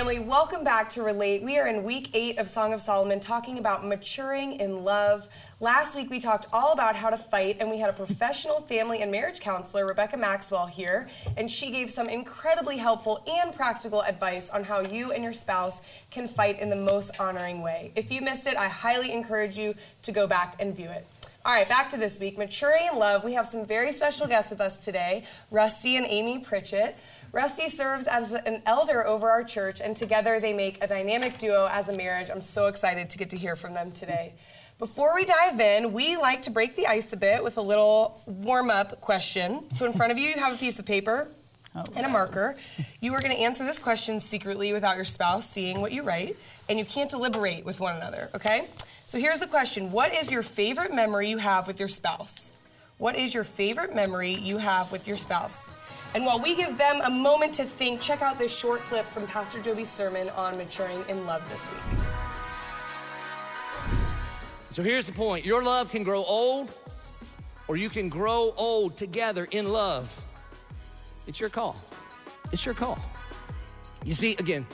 Family, 0.00 0.18
welcome 0.18 0.64
back 0.64 0.88
to 0.88 1.02
Relate. 1.02 1.42
We 1.42 1.58
are 1.58 1.66
in 1.66 1.84
week 1.84 2.12
eight 2.14 2.38
of 2.38 2.48
Song 2.48 2.72
of 2.72 2.80
Solomon 2.80 3.20
talking 3.20 3.58
about 3.58 3.86
maturing 3.86 4.54
in 4.54 4.82
love. 4.82 5.28
Last 5.60 5.94
week 5.94 6.08
we 6.08 6.18
talked 6.18 6.46
all 6.54 6.72
about 6.72 6.96
how 6.96 7.10
to 7.10 7.18
fight, 7.18 7.58
and 7.60 7.68
we 7.68 7.76
had 7.76 7.90
a 7.90 7.92
professional 7.92 8.62
family 8.62 9.02
and 9.02 9.12
marriage 9.12 9.40
counselor, 9.40 9.84
Rebecca 9.84 10.16
Maxwell, 10.16 10.64
here, 10.64 11.10
and 11.36 11.50
she 11.50 11.70
gave 11.70 11.90
some 11.90 12.08
incredibly 12.08 12.78
helpful 12.78 13.22
and 13.28 13.54
practical 13.54 14.00
advice 14.00 14.48
on 14.48 14.64
how 14.64 14.80
you 14.80 15.12
and 15.12 15.22
your 15.22 15.34
spouse 15.34 15.82
can 16.10 16.28
fight 16.28 16.58
in 16.60 16.70
the 16.70 16.76
most 16.76 17.20
honoring 17.20 17.60
way. 17.60 17.92
If 17.94 18.10
you 18.10 18.22
missed 18.22 18.46
it, 18.46 18.56
I 18.56 18.68
highly 18.68 19.12
encourage 19.12 19.58
you 19.58 19.74
to 20.04 20.12
go 20.12 20.26
back 20.26 20.56
and 20.60 20.74
view 20.74 20.88
it. 20.88 21.06
All 21.42 21.54
right, 21.54 21.68
back 21.68 21.88
to 21.90 21.96
this 21.96 22.18
week. 22.18 22.36
Maturing 22.36 22.88
in 22.92 22.98
love. 22.98 23.24
We 23.24 23.32
have 23.32 23.48
some 23.48 23.64
very 23.64 23.92
special 23.92 24.26
guests 24.26 24.50
with 24.50 24.60
us 24.60 24.76
today 24.76 25.24
Rusty 25.50 25.96
and 25.96 26.06
Amy 26.06 26.38
Pritchett. 26.38 26.96
Rusty 27.32 27.68
serves 27.68 28.08
as 28.08 28.32
an 28.32 28.60
elder 28.66 29.06
over 29.06 29.30
our 29.30 29.44
church, 29.44 29.80
and 29.80 29.96
together 29.96 30.40
they 30.40 30.52
make 30.52 30.82
a 30.82 30.88
dynamic 30.88 31.38
duo 31.38 31.68
as 31.70 31.88
a 31.88 31.96
marriage. 31.96 32.28
I'm 32.28 32.42
so 32.42 32.66
excited 32.66 33.10
to 33.10 33.18
get 33.18 33.30
to 33.30 33.36
hear 33.36 33.54
from 33.54 33.72
them 33.72 33.92
today. 33.92 34.32
Before 34.80 35.14
we 35.14 35.24
dive 35.24 35.60
in, 35.60 35.92
we 35.92 36.16
like 36.16 36.42
to 36.42 36.50
break 36.50 36.74
the 36.74 36.88
ice 36.88 37.12
a 37.12 37.16
bit 37.16 37.44
with 37.44 37.56
a 37.56 37.60
little 37.60 38.20
warm 38.26 38.68
up 38.68 39.00
question. 39.00 39.62
So, 39.76 39.86
in 39.86 39.92
front 39.92 40.10
of 40.10 40.18
you, 40.18 40.30
you 40.30 40.38
have 40.38 40.54
a 40.54 40.56
piece 40.56 40.80
of 40.80 40.86
paper 40.86 41.28
oh, 41.76 41.84
and 41.94 42.04
a 42.04 42.08
marker. 42.08 42.56
You 43.00 43.14
are 43.14 43.20
going 43.20 43.32
to 43.32 43.40
answer 43.40 43.64
this 43.64 43.78
question 43.78 44.18
secretly 44.18 44.72
without 44.72 44.96
your 44.96 45.04
spouse 45.04 45.48
seeing 45.48 45.80
what 45.80 45.92
you 45.92 46.02
write, 46.02 46.36
and 46.68 46.78
you 46.78 46.84
can't 46.84 47.10
deliberate 47.10 47.64
with 47.64 47.78
one 47.78 47.94
another, 47.94 48.30
okay? 48.34 48.66
So, 49.06 49.18
here's 49.18 49.38
the 49.38 49.46
question 49.46 49.92
What 49.92 50.12
is 50.14 50.32
your 50.32 50.42
favorite 50.42 50.92
memory 50.92 51.28
you 51.28 51.38
have 51.38 51.68
with 51.68 51.78
your 51.78 51.88
spouse? 51.88 52.50
What 52.98 53.16
is 53.16 53.32
your 53.32 53.44
favorite 53.44 53.94
memory 53.94 54.34
you 54.34 54.58
have 54.58 54.90
with 54.90 55.06
your 55.06 55.16
spouse? 55.16 55.68
And 56.14 56.26
while 56.26 56.40
we 56.40 56.56
give 56.56 56.76
them 56.76 57.00
a 57.04 57.10
moment 57.10 57.54
to 57.54 57.64
think, 57.64 58.00
check 58.00 58.20
out 58.20 58.38
this 58.38 58.56
short 58.56 58.82
clip 58.82 59.06
from 59.06 59.26
Pastor 59.28 59.60
Joby's 59.60 59.88
sermon 59.88 60.28
on 60.30 60.56
maturing 60.56 61.04
in 61.08 61.24
love 61.24 61.42
this 61.50 61.68
week. 61.70 62.00
So 64.72 64.82
here's 64.82 65.06
the 65.06 65.12
point 65.12 65.44
your 65.44 65.62
love 65.62 65.90
can 65.90 66.02
grow 66.02 66.24
old, 66.24 66.70
or 67.68 67.76
you 67.76 67.88
can 67.88 68.08
grow 68.08 68.52
old 68.56 68.96
together 68.96 69.46
in 69.50 69.68
love. 69.68 70.24
It's 71.28 71.38
your 71.38 71.50
call. 71.50 71.76
It's 72.50 72.66
your 72.66 72.74
call. 72.74 72.98
You 74.04 74.14
see, 74.14 74.32
again, 74.32 74.66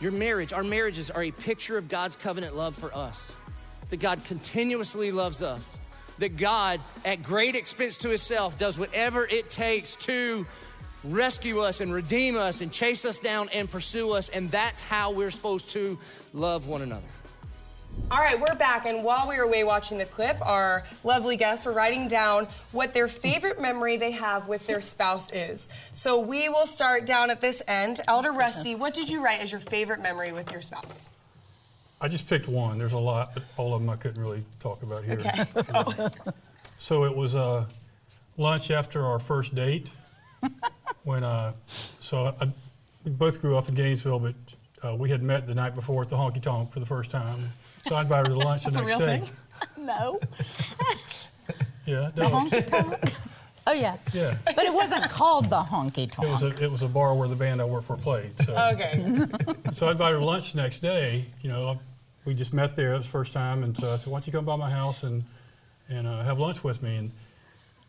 your 0.00 0.10
marriage, 0.10 0.52
our 0.52 0.64
marriages 0.64 1.10
are 1.10 1.22
a 1.22 1.30
picture 1.30 1.78
of 1.78 1.88
God's 1.88 2.16
covenant 2.16 2.56
love 2.56 2.74
for 2.74 2.92
us. 2.94 3.30
That 3.90 3.98
God 3.98 4.24
continuously 4.24 5.12
loves 5.12 5.42
us 5.42 5.78
that 6.20 6.36
God, 6.36 6.80
at 7.04 7.22
great 7.22 7.56
expense 7.56 7.96
to 7.98 8.08
himself, 8.08 8.56
does 8.56 8.78
whatever 8.78 9.26
it 9.26 9.50
takes 9.50 9.96
to 9.96 10.46
rescue 11.02 11.60
us 11.60 11.80
and 11.80 11.92
redeem 11.92 12.36
us 12.36 12.60
and 12.60 12.70
chase 12.70 13.04
us 13.04 13.18
down 13.18 13.48
and 13.52 13.70
pursue 13.70 14.12
us. 14.12 14.28
And 14.28 14.50
that's 14.50 14.82
how 14.84 15.12
we're 15.12 15.30
supposed 15.30 15.70
to 15.70 15.98
love 16.32 16.66
one 16.66 16.82
another. 16.82 17.06
All 18.10 18.18
right, 18.18 18.40
we're 18.40 18.54
back, 18.54 18.86
and 18.86 19.04
while 19.04 19.28
we 19.28 19.36
were 19.36 19.42
away 19.42 19.62
watching 19.64 19.98
the 19.98 20.04
clip, 20.04 20.40
our 20.46 20.84
lovely 21.04 21.36
guests 21.36 21.66
were 21.66 21.72
writing 21.72 22.08
down 22.08 22.46
what 22.72 22.94
their 22.94 23.08
favorite 23.08 23.60
memory 23.60 23.96
they 23.96 24.12
have 24.12 24.48
with 24.48 24.66
their 24.66 24.80
spouse 24.80 25.30
is. 25.32 25.68
So 25.92 26.18
we 26.18 26.48
will 26.48 26.66
start 26.66 27.04
down 27.04 27.30
at 27.30 27.40
this 27.40 27.62
end. 27.66 28.00
Elder 28.08 28.32
Rusty, 28.32 28.74
what 28.74 28.94
did 28.94 29.08
you 29.08 29.22
write 29.24 29.40
as 29.40 29.50
your 29.50 29.60
favorite 29.60 30.00
memory 30.00 30.32
with 30.32 30.50
your 30.50 30.62
spouse? 30.62 31.08
I 32.00 32.08
just 32.08 32.26
picked 32.26 32.48
one. 32.48 32.78
There's 32.78 32.94
a 32.94 32.98
lot, 32.98 33.32
but 33.34 33.42
all 33.56 33.74
of 33.74 33.82
them 33.82 33.90
I 33.90 33.96
couldn't 33.96 34.22
really 34.22 34.44
talk 34.58 34.82
about 34.82 35.04
here. 35.04 35.18
Okay. 35.18 36.08
so 36.76 37.04
it 37.04 37.14
was 37.14 37.34
uh, 37.36 37.66
lunch 38.38 38.70
after 38.70 39.04
our 39.04 39.18
first 39.18 39.54
date. 39.54 39.90
when 41.04 41.22
uh, 41.24 41.52
so 41.66 42.34
I, 42.40 42.50
we 43.04 43.10
both 43.10 43.40
grew 43.42 43.56
up 43.56 43.68
in 43.68 43.74
Gainesville, 43.74 44.18
but 44.18 44.34
uh, 44.82 44.94
we 44.94 45.10
had 45.10 45.22
met 45.22 45.46
the 45.46 45.54
night 45.54 45.74
before 45.74 46.02
at 46.02 46.08
the 46.08 46.16
Honky 46.16 46.40
Tonk 46.40 46.72
for 46.72 46.80
the 46.80 46.86
first 46.86 47.10
time. 47.10 47.50
So 47.86 47.94
I 47.94 48.00
invited 48.00 48.28
her 48.28 48.38
to 48.38 48.46
lunch 48.46 48.64
the 48.64 48.70
next 48.70 48.98
day. 48.98 49.18
Thing? 49.18 49.30
no. 49.86 50.18
yeah. 51.84 52.10
The 52.14 52.22
Honky 52.22 52.66
Tonk. 52.66 53.14
Oh 53.66 53.72
yeah. 53.74 53.96
Yeah. 54.14 54.36
But 54.44 54.64
it 54.64 54.72
wasn't 54.72 55.08
called 55.10 55.50
the 55.50 55.60
Honky 55.60 56.10
Tonk. 56.10 56.28
It 56.28 56.32
was 56.32 56.42
a, 56.42 56.64
it 56.64 56.70
was 56.70 56.82
a 56.82 56.88
bar 56.88 57.14
where 57.14 57.28
the 57.28 57.36
band 57.36 57.60
I 57.60 57.64
worked 57.64 57.86
for 57.86 57.96
played. 57.98 58.32
So. 58.42 58.56
Okay. 58.56 59.04
so 59.74 59.86
I 59.86 59.92
invited 59.92 60.14
her 60.14 60.20
to 60.20 60.24
lunch 60.24 60.52
the 60.52 60.62
next 60.62 60.80
day. 60.80 61.26
You 61.42 61.50
know, 61.50 61.78
we 62.24 62.34
just 62.34 62.52
met 62.52 62.76
there. 62.76 62.94
It 62.94 62.98
was 62.98 63.06
the 63.06 63.12
first 63.12 63.32
time, 63.32 63.62
and 63.62 63.76
so 63.76 63.92
I 63.92 63.96
said, 63.96 64.06
"Why 64.06 64.18
don't 64.18 64.26
you 64.26 64.32
come 64.32 64.44
by 64.44 64.56
my 64.56 64.70
house 64.70 65.02
and 65.02 65.24
and 65.88 66.06
uh, 66.06 66.22
have 66.22 66.38
lunch 66.38 66.62
with 66.62 66.82
me?" 66.82 66.96
And 66.96 67.12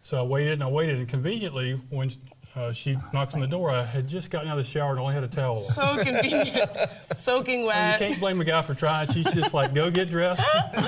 so 0.04 0.20
I 0.20 0.24
waited 0.24 0.54
and 0.54 0.64
I 0.64 0.70
waited, 0.70 0.98
and 0.98 1.08
conveniently, 1.08 1.80
when 1.90 2.12
uh, 2.56 2.72
she 2.72 2.98
knocked 3.14 3.34
on 3.34 3.40
the 3.40 3.48
door, 3.48 3.70
I 3.70 3.84
had 3.84 4.08
just 4.08 4.30
gotten 4.30 4.50
out 4.50 4.58
of 4.58 4.66
the 4.66 4.70
shower 4.70 4.92
and 4.92 5.00
only 5.00 5.14
had 5.14 5.24
a 5.24 5.28
towel. 5.28 5.62
So 5.62 6.04
convenient, 6.04 6.72
soaking 7.16 7.66
wet. 7.68 7.76
And 7.76 8.02
you 8.02 8.08
can't 8.08 8.20
blame 8.20 8.38
the 8.38 8.46
guy 8.46 8.62
for 8.62 8.74
trying. 8.74 9.08
She's 9.12 9.32
just 9.34 9.54
like, 9.54 9.74
"Go 9.74 9.92
get 9.92 10.10
dressed." 10.10 10.44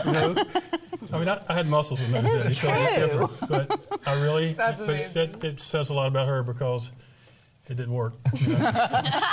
You 0.06 0.12
know? 0.12 0.36
I 1.14 1.20
mean, 1.20 1.30
I, 1.30 1.40
I, 1.48 1.54
had 1.54 1.68
muscles 1.68 2.02
in 2.02 2.12
that 2.12 2.26
it 2.26 2.28
day, 2.28 2.38
so 2.54 2.74
it's 2.74 2.96
different. 2.96 3.32
But 3.48 4.00
I 4.08 4.20
really, 4.20 4.54
That's 4.58 4.80
amazing. 4.80 5.32
But 5.32 5.42
that, 5.42 5.48
it 5.48 5.60
says 5.60 5.90
a 5.90 5.94
lot 5.94 6.08
about 6.08 6.28
her 6.28 6.42
because 6.42 6.92
it 7.68 7.78
didn't 7.78 7.94
work. 7.94 8.14
You 8.34 8.54
know? 8.54 8.72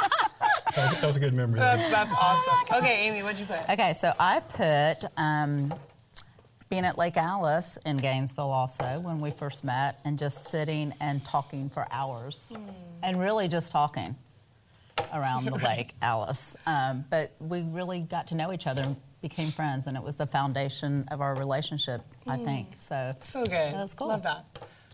that, 0.74 0.90
was, 0.90 1.00
that, 1.00 1.06
was, 1.06 1.16
a 1.16 1.20
good 1.20 1.34
memory. 1.34 1.58
That's, 1.58 1.90
that's 1.90 2.12
awesome. 2.12 2.78
Okay, 2.78 3.08
Amy, 3.08 3.22
what'd 3.22 3.38
you 3.38 3.46
put? 3.46 3.68
Okay, 3.70 3.92
so 3.92 4.12
I 4.18 4.40
put 4.40 5.04
um, 5.16 5.72
being 6.68 6.84
at 6.84 6.96
Lake 6.96 7.16
Alice 7.16 7.78
in 7.84 7.96
Gainesville 7.96 8.50
also 8.50 9.00
when 9.00 9.20
we 9.20 9.30
first 9.30 9.64
met, 9.64 10.00
and 10.04 10.18
just 10.18 10.48
sitting 10.48 10.94
and 11.00 11.24
talking 11.24 11.68
for 11.68 11.86
hours, 11.90 12.52
mm. 12.54 12.72
and 13.02 13.20
really 13.20 13.48
just 13.48 13.72
talking 13.72 14.16
around 15.12 15.46
the 15.46 15.56
lake 15.64 15.94
Alice. 16.00 16.56
Um, 16.66 17.04
but 17.10 17.32
we 17.40 17.62
really 17.62 18.00
got 18.00 18.28
to 18.28 18.34
know 18.36 18.52
each 18.52 18.66
other 18.66 18.82
and 18.82 18.96
became 19.20 19.50
friends, 19.50 19.86
and 19.86 19.96
it 19.96 20.02
was 20.02 20.14
the 20.14 20.26
foundation 20.26 21.06
of 21.10 21.20
our 21.20 21.34
relationship, 21.34 22.02
mm. 22.26 22.32
I 22.32 22.36
hmm. 22.36 22.44
think. 22.44 22.68
So 22.78 23.16
so 23.20 23.44
good. 23.44 23.52
That 23.52 23.82
was 23.82 23.94
cool. 23.94 24.08
Love 24.08 24.22
that. 24.22 24.44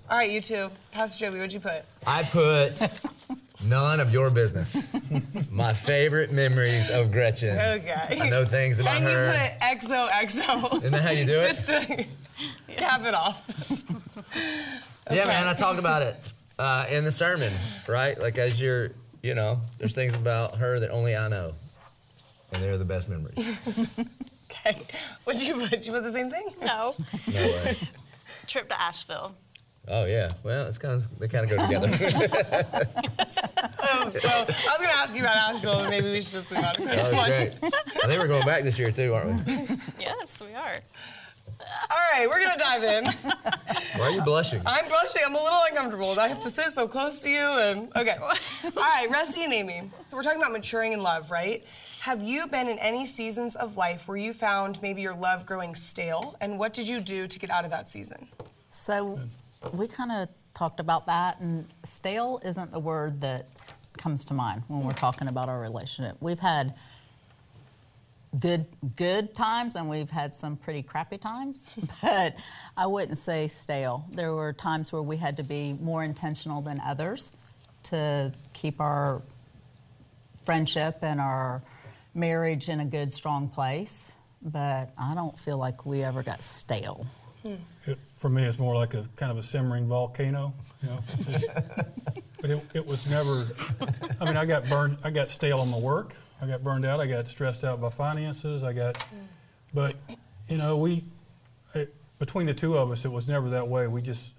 All 0.08 0.16
right, 0.16 0.30
you 0.30 0.40
two. 0.40 0.70
Pastor 0.92 1.26
Joby, 1.26 1.38
what'd 1.38 1.52
you 1.52 1.60
put? 1.60 1.84
I 2.06 2.22
put 2.22 2.80
None 3.64 4.00
of 4.00 4.12
your 4.12 4.30
business. 4.30 4.76
My 5.50 5.72
favorite 5.72 6.30
memories 6.30 6.90
of 6.90 7.10
Gretchen. 7.10 7.58
Okay. 7.58 8.18
I 8.20 8.28
know 8.28 8.44
things 8.44 8.80
about 8.80 8.96
and 8.96 9.04
her. 9.04 9.26
And 9.26 9.80
you 9.80 9.88
put 9.88 9.88
XOXO. 9.88 10.74
Isn't 10.78 10.92
that 10.92 11.02
how 11.02 11.10
you 11.10 11.24
do 11.24 11.38
it? 11.38 11.42
Just 11.42 11.66
to 11.66 12.06
cap 12.68 13.04
it 13.04 13.14
off. 13.14 13.42
okay. 13.70 15.16
Yeah, 15.16 15.26
man, 15.26 15.46
I 15.46 15.54
talked 15.54 15.78
about 15.78 16.02
it 16.02 16.16
uh, 16.58 16.86
in 16.90 17.04
the 17.04 17.12
sermon, 17.12 17.52
right? 17.88 18.18
Like 18.20 18.38
as 18.38 18.60
you're, 18.60 18.90
you 19.22 19.34
know, 19.34 19.60
there's 19.78 19.94
things 19.94 20.14
about 20.14 20.58
her 20.58 20.80
that 20.80 20.90
only 20.90 21.16
I 21.16 21.28
know. 21.28 21.52
And 22.52 22.62
they're 22.62 22.78
the 22.78 22.84
best 22.84 23.08
memories. 23.08 23.38
okay. 24.50 24.78
Would 25.26 25.42
you 25.42 25.66
put? 25.66 25.84
You 25.86 25.92
put 25.92 26.04
the 26.04 26.12
same 26.12 26.30
thing? 26.30 26.54
No. 26.60 26.94
No 27.26 27.34
way. 27.34 27.76
Trip 28.46 28.68
to 28.68 28.80
Asheville. 28.80 29.34
Oh 29.88 30.04
yeah, 30.04 30.30
well, 30.42 30.66
it's 30.66 30.78
kind 30.78 30.94
of 30.94 31.18
they 31.18 31.28
kind 31.28 31.44
of 31.44 31.50
go 31.50 31.64
together. 31.64 31.86
um, 33.86 34.10
so, 34.10 34.28
I 34.28 34.44
was 34.44 34.78
going 34.78 34.90
to 34.90 34.96
ask 34.96 35.14
you 35.14 35.20
about 35.20 35.36
Asheville, 35.36 35.80
but 35.80 35.90
maybe 35.90 36.10
we 36.10 36.22
should 36.22 36.32
just 36.32 36.50
move 36.50 36.64
on. 36.64 36.84
That 36.86 37.12
was 37.12 37.28
great. 37.28 37.72
I 38.02 38.06
think 38.08 38.20
we're 38.20 38.26
going 38.26 38.44
back 38.44 38.64
this 38.64 38.78
year 38.78 38.90
too, 38.90 39.14
aren't 39.14 39.46
we? 39.46 39.52
Yes, 40.00 40.40
we 40.40 40.54
are. 40.54 40.80
All 41.90 41.98
right, 42.14 42.28
we're 42.28 42.44
gonna 42.44 42.58
dive 42.58 42.82
in. 42.82 43.04
Why 43.96 44.06
are 44.06 44.10
you 44.10 44.22
blushing? 44.22 44.60
I'm 44.66 44.88
blushing. 44.88 45.22
I'm 45.24 45.34
a 45.34 45.42
little 45.42 45.60
uncomfortable. 45.68 46.18
I 46.18 46.28
have 46.28 46.40
to 46.40 46.50
sit 46.50 46.72
so 46.72 46.88
close 46.88 47.20
to 47.20 47.30
you, 47.30 47.46
and 47.46 47.88
okay. 47.96 48.16
All 48.20 48.30
right, 48.76 49.06
Rusty 49.10 49.44
and 49.44 49.52
Amy. 49.52 49.82
We're 50.10 50.22
talking 50.22 50.40
about 50.40 50.52
maturing 50.52 50.92
in 50.92 51.02
love, 51.02 51.30
right? 51.30 51.64
Have 52.00 52.22
you 52.22 52.46
been 52.46 52.68
in 52.68 52.78
any 52.78 53.06
seasons 53.06 53.56
of 53.56 53.76
life 53.76 54.06
where 54.06 54.16
you 54.16 54.32
found 54.32 54.80
maybe 54.82 55.02
your 55.02 55.14
love 55.14 55.46
growing 55.46 55.74
stale, 55.74 56.36
and 56.40 56.58
what 56.58 56.72
did 56.72 56.88
you 56.88 57.00
do 57.00 57.26
to 57.26 57.38
get 57.38 57.50
out 57.50 57.64
of 57.64 57.70
that 57.70 57.88
season? 57.88 58.28
So 58.70 59.18
we 59.72 59.86
kind 59.86 60.12
of 60.12 60.28
talked 60.54 60.80
about 60.80 61.06
that, 61.06 61.40
and 61.40 61.66
stale 61.84 62.40
isn't 62.44 62.70
the 62.70 62.78
word 62.78 63.20
that 63.20 63.48
comes 63.96 64.24
to 64.26 64.34
mind 64.34 64.62
when 64.68 64.82
we're 64.82 64.92
talking 64.92 65.28
about 65.28 65.48
our 65.48 65.60
relationship. 65.60 66.16
We've 66.20 66.38
had 66.38 66.74
good 68.38 68.66
good 68.96 69.34
times 69.34 69.76
and 69.76 69.88
we've 69.88 70.10
had 70.10 70.34
some 70.34 70.56
pretty 70.56 70.82
crappy 70.82 71.18
times, 71.18 71.70
but 72.02 72.36
I 72.76 72.86
wouldn't 72.86 73.18
say 73.18 73.48
stale. 73.48 74.06
There 74.12 74.34
were 74.34 74.52
times 74.52 74.92
where 74.92 75.02
we 75.02 75.16
had 75.16 75.36
to 75.38 75.42
be 75.42 75.72
more 75.74 76.04
intentional 76.04 76.60
than 76.60 76.80
others 76.80 77.32
to 77.84 78.32
keep 78.52 78.80
our 78.80 79.22
friendship 80.44 80.98
and 81.02 81.20
our 81.20 81.62
marriage 82.14 82.68
in 82.68 82.80
a 82.80 82.84
good 82.84 83.12
strong 83.12 83.48
place, 83.48 84.14
but 84.42 84.90
I 84.98 85.14
don't 85.14 85.38
feel 85.38 85.58
like 85.58 85.86
we 85.86 86.02
ever 86.02 86.22
got 86.22 86.42
stale. 86.42 87.06
Hmm. 87.42 87.54
It, 88.16 88.20
for 88.20 88.28
me, 88.28 88.44
it's 88.44 88.58
more 88.58 88.74
like 88.74 88.94
a 88.94 89.06
kind 89.16 89.30
of 89.30 89.38
a 89.38 89.42
simmering 89.42 89.86
volcano. 89.86 90.54
You 90.82 90.88
know, 90.90 90.98
but 92.40 92.50
it, 92.50 92.64
it 92.74 92.86
was 92.86 93.08
never. 93.10 93.46
I 94.20 94.24
mean, 94.24 94.36
I 94.36 94.44
got 94.44 94.68
burned. 94.68 94.98
I 95.04 95.10
got 95.10 95.30
stale 95.30 95.58
on 95.60 95.70
my 95.70 95.78
work. 95.78 96.14
I 96.40 96.46
got 96.46 96.62
burned 96.62 96.84
out. 96.84 97.00
I 97.00 97.06
got 97.06 97.28
stressed 97.28 97.64
out 97.64 97.80
by 97.80 97.90
finances. 97.90 98.62
I 98.62 98.72
got, 98.72 99.04
but 99.72 99.96
you 100.48 100.58
know, 100.58 100.76
we 100.76 101.04
it, 101.74 101.94
between 102.18 102.46
the 102.46 102.54
two 102.54 102.76
of 102.76 102.90
us, 102.90 103.04
it 103.04 103.12
was 103.12 103.28
never 103.28 103.50
that 103.50 103.68
way. 103.68 103.86
We 103.86 104.02
just, 104.02 104.32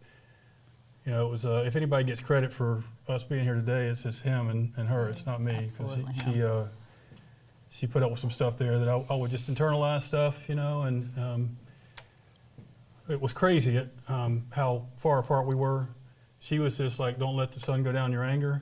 you 1.06 1.12
know, 1.12 1.28
it 1.28 1.32
was 1.32 1.46
uh, 1.46 1.64
if 1.66 1.76
anybody 1.76 2.04
gets 2.04 2.22
credit 2.22 2.52
for 2.52 2.84
us 3.08 3.24
being 3.24 3.44
here 3.44 3.56
today, 3.56 3.88
it's 3.88 4.04
just 4.04 4.24
him 4.24 4.50
and, 4.50 4.74
and 4.78 4.88
her. 4.88 5.10
It's 5.10 5.26
not 5.26 5.42
me 5.42 5.54
Absolutely 5.54 6.14
she 6.16 6.34
she, 6.34 6.44
uh, 6.44 6.66
she 7.70 7.88
put 7.88 8.04
up 8.04 8.12
with 8.12 8.20
some 8.20 8.32
stuff 8.32 8.58
there 8.58 8.80
that 8.80 8.90
I, 8.90 9.06
I 9.10 9.16
would 9.16 9.32
just 9.32 9.54
internalize 9.54 10.02
stuff, 10.02 10.48
you 10.50 10.56
know, 10.56 10.84
and 10.84 11.12
um, 11.18 11.58
it 13.10 13.22
was 13.22 13.34
crazy 13.34 13.88
um, 14.08 14.46
how 14.52 14.88
far 14.98 15.20
apart 15.20 15.48
we 15.48 15.56
were. 15.56 15.90
She 16.40 16.60
was 16.60 16.78
just 16.78 17.00
like, 17.00 17.20
"Don't 17.20 17.36
let 17.36 17.52
the 17.52 17.60
sun 17.60 17.84
go 17.84 17.92
down 17.92 18.12
your 18.12 18.24
anger," 18.24 18.62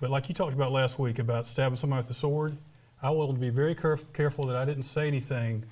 but 0.00 0.10
like 0.10 0.28
you 0.28 0.34
talked 0.34 0.54
about 0.54 0.72
last 0.72 0.98
week 0.98 1.18
about 1.18 1.46
stabbing 1.46 1.76
somebody 1.76 2.00
with 2.00 2.10
a 2.10 2.14
sword, 2.14 2.56
I 3.02 3.10
wanted 3.10 3.34
to 3.34 3.40
be 3.40 3.50
very 3.50 3.74
caref- 3.74 4.12
careful 4.12 4.46
that 4.46 4.56
I 4.56 4.64
didn't 4.64 4.84
say 4.84 5.06
anything 5.06 5.64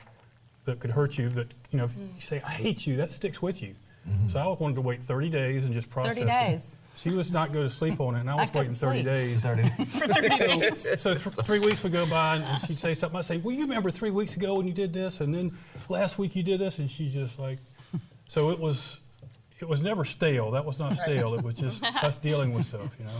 that 0.64 0.78
could 0.78 0.90
hurt 0.90 1.18
you. 1.18 1.28
That 1.30 1.52
you 1.70 1.78
know, 1.78 1.84
if 1.84 1.96
you 1.96 2.20
say 2.20 2.40
"I 2.46 2.50
hate 2.50 2.86
you," 2.86 2.96
that 2.96 3.10
sticks 3.10 3.42
with 3.42 3.62
you. 3.62 3.74
Mm-hmm. 4.08 4.28
So 4.28 4.38
I 4.38 4.46
wanted 4.60 4.74
to 4.74 4.80
wait 4.80 5.02
30 5.02 5.30
days 5.30 5.64
and 5.64 5.72
just 5.72 5.88
process 5.90 6.14
30 6.18 6.22
it. 6.22 6.32
days. 6.32 6.76
She 6.96 7.10
was 7.10 7.30
not 7.32 7.52
going 7.52 7.68
to 7.68 7.74
sleep 7.74 8.00
on 8.00 8.14
it, 8.16 8.20
and 8.20 8.30
I 8.30 8.34
was 8.36 8.48
couldn't 8.50 8.80
waiting 8.82 9.04
30 9.04 9.62
sleep. 9.62 9.76
days. 9.76 10.00
30 10.00 10.28
days. 10.28 10.86
So 11.00 11.14
th- 11.14 11.36
three 11.46 11.58
weeks 11.60 11.82
would 11.82 11.92
go 11.92 12.06
by, 12.06 12.36
and 12.36 12.66
she'd 12.66 12.78
say 12.78 12.94
something. 12.94 13.18
I'd 13.18 13.24
say, 13.24 13.38
"Well, 13.38 13.54
you 13.54 13.62
remember 13.62 13.90
three 13.90 14.10
weeks 14.10 14.36
ago 14.36 14.54
when 14.54 14.66
you 14.66 14.72
did 14.72 14.92
this, 14.92 15.20
and 15.20 15.34
then 15.34 15.56
last 15.88 16.18
week 16.18 16.36
you 16.36 16.42
did 16.42 16.60
this," 16.60 16.78
and 16.78 16.90
she's 16.90 17.12
just 17.14 17.38
like, 17.38 17.58
so 18.26 18.50
it 18.50 18.58
was, 18.58 18.98
it 19.60 19.68
was 19.68 19.80
never 19.82 20.04
stale. 20.04 20.50
That 20.52 20.64
was 20.64 20.78
not 20.78 20.94
stale. 20.94 21.34
It 21.34 21.42
was 21.42 21.54
just 21.54 21.82
us 22.04 22.18
dealing 22.18 22.52
with 22.54 22.66
stuff, 22.66 22.94
you 22.98 23.04
know. 23.04 23.10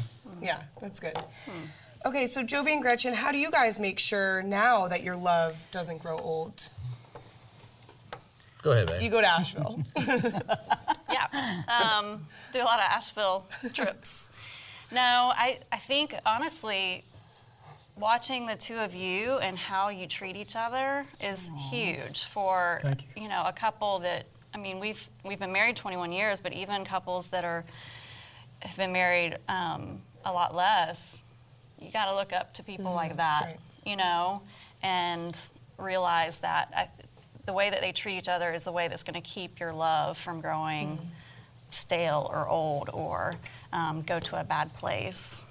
Yeah, 0.41 0.63
that's 0.81 1.01
good. 1.01 1.17
Hmm. 1.17 1.65
Okay, 2.05 2.27
so 2.27 2.43
Joby 2.43 2.73
and 2.73 2.83
Gretchen, 2.83 3.15
how 3.15 3.31
do 3.33 3.39
you 3.39 3.51
guys 3.51 3.79
make 3.81 3.99
sure 4.01 4.43
now 4.43 4.89
that 4.89 5.03
your 5.05 5.15
love 5.17 5.57
doesn't 5.71 5.99
grow 6.03 6.19
old? 6.19 6.69
Go 8.63 8.71
ahead, 8.71 8.87
babe. 8.87 9.03
You 9.03 9.11
go 9.11 9.21
to 9.21 9.27
Asheville. 9.27 9.83
Yeah. 11.13 11.63
Um, 11.69 12.27
do 12.53 12.61
a 12.61 12.65
lot 12.65 12.79
of 12.79 12.85
Asheville 12.85 13.47
trips. 13.73 14.27
No, 14.91 15.33
I, 15.35 15.61
I 15.71 15.79
think 15.79 16.15
honestly, 16.25 17.05
watching 17.97 18.47
the 18.47 18.57
two 18.57 18.77
of 18.77 18.95
you 18.95 19.39
and 19.39 19.57
how 19.59 19.89
you 19.89 20.07
treat 20.07 20.37
each 20.37 20.57
other 20.57 21.07
is 21.21 21.51
huge 21.71 22.25
for 22.25 22.81
Thank 22.83 23.07
you. 23.17 23.29
know 23.29 23.45
a 23.47 23.53
couple 23.53 24.01
that 24.01 24.25
I 24.55 24.59
mean 24.59 24.81
we've 24.81 25.07
we've 25.25 25.39
been 25.39 25.53
married 25.53 25.77
21 25.77 26.13
years, 26.13 26.41
but 26.41 26.53
even 26.53 26.85
couples 26.85 27.29
that 27.29 27.45
are 27.45 27.65
have 28.61 28.77
been 28.77 28.93
married 28.93 29.39
um, 29.49 30.01
a 30.25 30.33
lot 30.33 30.55
less, 30.55 31.23
you 31.81 31.91
got 31.91 32.07
to 32.07 32.15
look 32.15 32.33
up 32.33 32.55
to 32.55 32.63
people 32.63 32.95
like 32.95 33.17
that, 33.17 33.43
right. 33.43 33.57
you 33.85 33.97
know, 33.97 34.43
and 34.83 35.37
realize 35.79 36.39
that 36.39 36.71
I, 36.77 36.89
the 37.47 37.53
way 37.53 37.71
that 37.71 37.81
they 37.81 37.93
treat 37.93 38.19
each 38.19 38.29
other 38.29 38.53
is 38.53 38.65
the 38.65 38.73
way 38.73 38.89
that's 38.89 39.03
going 39.03 39.21
to 39.21 39.29
keep 39.29 39.59
your 39.61 39.73
love 39.73 40.17
from 40.19 40.41
growing 40.41 40.99
stale 41.71 42.31
or 42.33 42.49
old 42.49 42.91
or 42.93 43.35
um, 43.73 44.03
go 44.03 44.21
to 44.21 44.41
a 44.41 44.45
bad 44.45 44.73
place. 44.75 45.43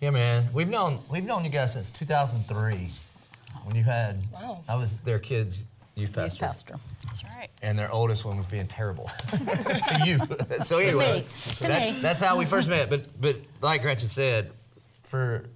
Yeah, 0.00 0.10
man. 0.10 0.48
We've 0.52 0.68
known 0.68 1.00
we've 1.10 1.24
known 1.24 1.44
you 1.44 1.50
guys 1.50 1.72
since 1.72 1.90
2003, 1.90 2.90
when 3.64 3.76
you 3.76 3.82
had. 3.84 4.18
Wow. 4.32 4.62
I 4.68 4.76
was 4.76 5.00
their 5.00 5.18
kids' 5.18 5.60
youth 5.96 6.10
Youth 6.10 6.14
pastor, 6.14 6.46
pastor. 6.46 6.74
That's 7.04 7.24
right. 7.24 7.48
and 7.62 7.76
their 7.76 7.90
oldest 7.90 8.24
one 8.24 8.36
was 8.36 8.46
being 8.46 8.68
terrible 8.68 9.10
to 9.32 10.02
you. 10.04 10.18
so 10.64 10.78
anyway, 10.78 11.20
me. 11.20 11.26
To 11.56 11.62
that- 11.68 11.94
me. 11.94 12.00
that's 12.00 12.20
how 12.20 12.38
we 12.38 12.44
first 12.44 12.68
met. 12.68 12.88
But 12.90 13.20
but 13.20 13.36
like 13.60 13.82
Gretchen 13.82 14.08
said, 14.08 14.52
for 15.02 15.46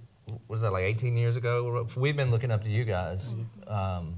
was 0.49 0.61
that 0.61 0.71
like 0.71 0.83
18 0.83 1.15
years 1.17 1.35
ago? 1.37 1.87
We've 1.95 2.15
been 2.15 2.31
looking 2.31 2.51
up 2.51 2.63
to 2.63 2.69
you 2.69 2.83
guys 2.83 3.33
um, 3.67 4.15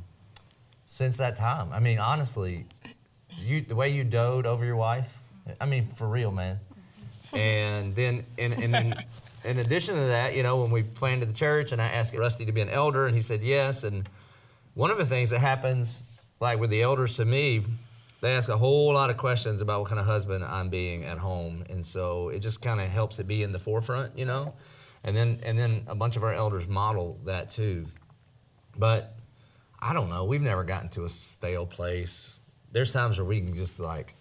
since 0.86 1.18
that 1.18 1.36
time. 1.36 1.72
I 1.72 1.80
mean, 1.80 2.00
honestly, 2.00 2.66
you 3.38 3.62
the 3.62 3.76
way 3.76 3.90
you 3.90 4.04
doted 4.04 4.48
over 4.48 4.66
your 4.66 4.76
wife. 4.76 5.18
I 5.60 5.66
mean, 5.66 5.88
for 5.88 6.08
real, 6.08 6.32
man. 6.32 6.60
And 7.34 7.96
then, 7.96 8.26
and, 8.38 8.54
and 8.54 8.74
then, 8.74 9.06
in 9.44 9.60
addition 9.60 9.96
to 9.96 10.02
that, 10.02 10.36
you 10.36 10.44
know, 10.44 10.62
when 10.62 10.72
we 10.72 10.84
planted 10.84 11.28
the 11.28 11.34
church, 11.34 11.72
and 11.72 11.82
I 11.82 11.88
asked 11.88 12.16
Rusty 12.16 12.46
to 12.46 12.52
be 12.52 12.62
an 12.62 12.70
elder, 12.70 13.06
and 13.06 13.16
he 13.16 13.22
said 13.22 13.42
yes. 13.42 13.84
And 13.84 14.08
one 14.74 14.92
of 14.92 14.98
the 14.98 15.06
things 15.06 15.30
that 15.32 15.40
happens, 15.40 16.04
like 16.40 16.60
with 16.60 16.70
the 16.70 16.82
elders 16.82 17.18
to 17.18 17.26
me, 17.26 17.66
they 18.22 18.32
ask 18.32 18.50
a 18.50 18.58
whole 18.58 18.94
lot 18.94 19.10
of 19.10 19.18
questions 19.18 19.62
about 19.62 19.82
what 19.82 19.90
kind 19.90 20.00
of 20.00 20.06
husband 20.06 20.44
I'm 20.44 20.70
being 20.70 21.04
at 21.04 21.18
home, 21.18 21.64
and 21.70 21.86
so 21.86 22.30
it 22.30 22.40
just 22.40 22.62
kind 22.62 22.80
of 22.80 22.88
helps 22.88 23.20
it 23.20 23.28
be 23.28 23.44
in 23.44 23.52
the 23.52 23.60
forefront, 23.60 24.18
you 24.18 24.26
know. 24.26 24.54
And 25.04 25.16
then, 25.16 25.40
and 25.44 25.60
then 25.60 25.84
a 25.88 25.94
bunch 25.94 26.16
of 26.16 26.24
our 26.24 26.34
elders 26.34 26.68
model 26.68 27.20
that 27.26 27.52
too. 27.52 27.86
But 28.78 29.15
I 29.86 29.94
don't 29.94 30.10
know. 30.10 30.26
We've 30.26 30.42
never 30.42 30.64
gotten 30.64 30.90
to 30.90 31.06
a 31.06 31.10
stale 31.10 31.68
place. 31.68 32.40
There's 32.72 32.92
times 32.92 33.20
where 33.20 33.26
we 33.26 33.40
can 33.40 33.54
just 33.54 33.80
like, 33.80 34.16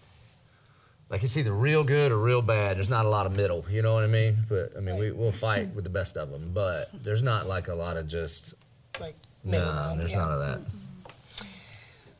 like 1.09 1.23
it's 1.23 1.35
either 1.37 1.51
real 1.51 1.83
good 1.83 2.11
or 2.11 2.19
real 2.19 2.43
bad. 2.43 2.77
There's 2.77 2.89
not 2.89 3.07
a 3.07 3.09
lot 3.09 3.25
of 3.25 3.31
middle. 3.31 3.65
You 3.67 3.81
know 3.81 3.95
what 3.95 4.03
I 4.03 4.07
mean? 4.07 4.37
But 4.47 4.77
I 4.77 4.79
mean, 4.79 4.97
we, 4.97 5.11
we'll 5.11 5.31
fight 5.31 5.73
with 5.73 5.83
the 5.83 5.89
best 5.89 6.17
of 6.17 6.29
them. 6.29 6.51
But 6.53 6.91
there's 6.93 7.23
not 7.23 7.47
like 7.47 7.67
a 7.67 7.73
lot 7.73 7.97
of 7.97 8.07
just 8.07 8.53
like, 8.99 9.15
no. 9.43 9.57
minimum, 9.57 9.99
There's 9.99 10.11
yeah. 10.11 10.19
none 10.19 10.31
of 10.33 10.39
that. 10.39 10.59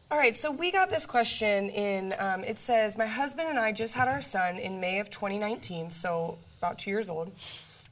All 0.10 0.18
right, 0.18 0.36
so 0.36 0.50
we 0.50 0.72
got 0.72 0.90
this 0.90 1.06
question 1.06 1.70
in. 1.70 2.16
Um, 2.18 2.44
it 2.44 2.58
says, 2.58 2.98
My 2.98 3.06
husband 3.06 3.48
and 3.50 3.60
I 3.60 3.72
just 3.72 3.94
had 3.94 4.08
our 4.08 4.24
son 4.24 4.58
in 4.58 4.80
May 4.80 5.00
of 5.00 5.12
2019, 5.12 5.92
so 5.92 6.40
about 6.58 6.80
two 6.80 6.90
years 6.90 7.10
old. 7.10 7.32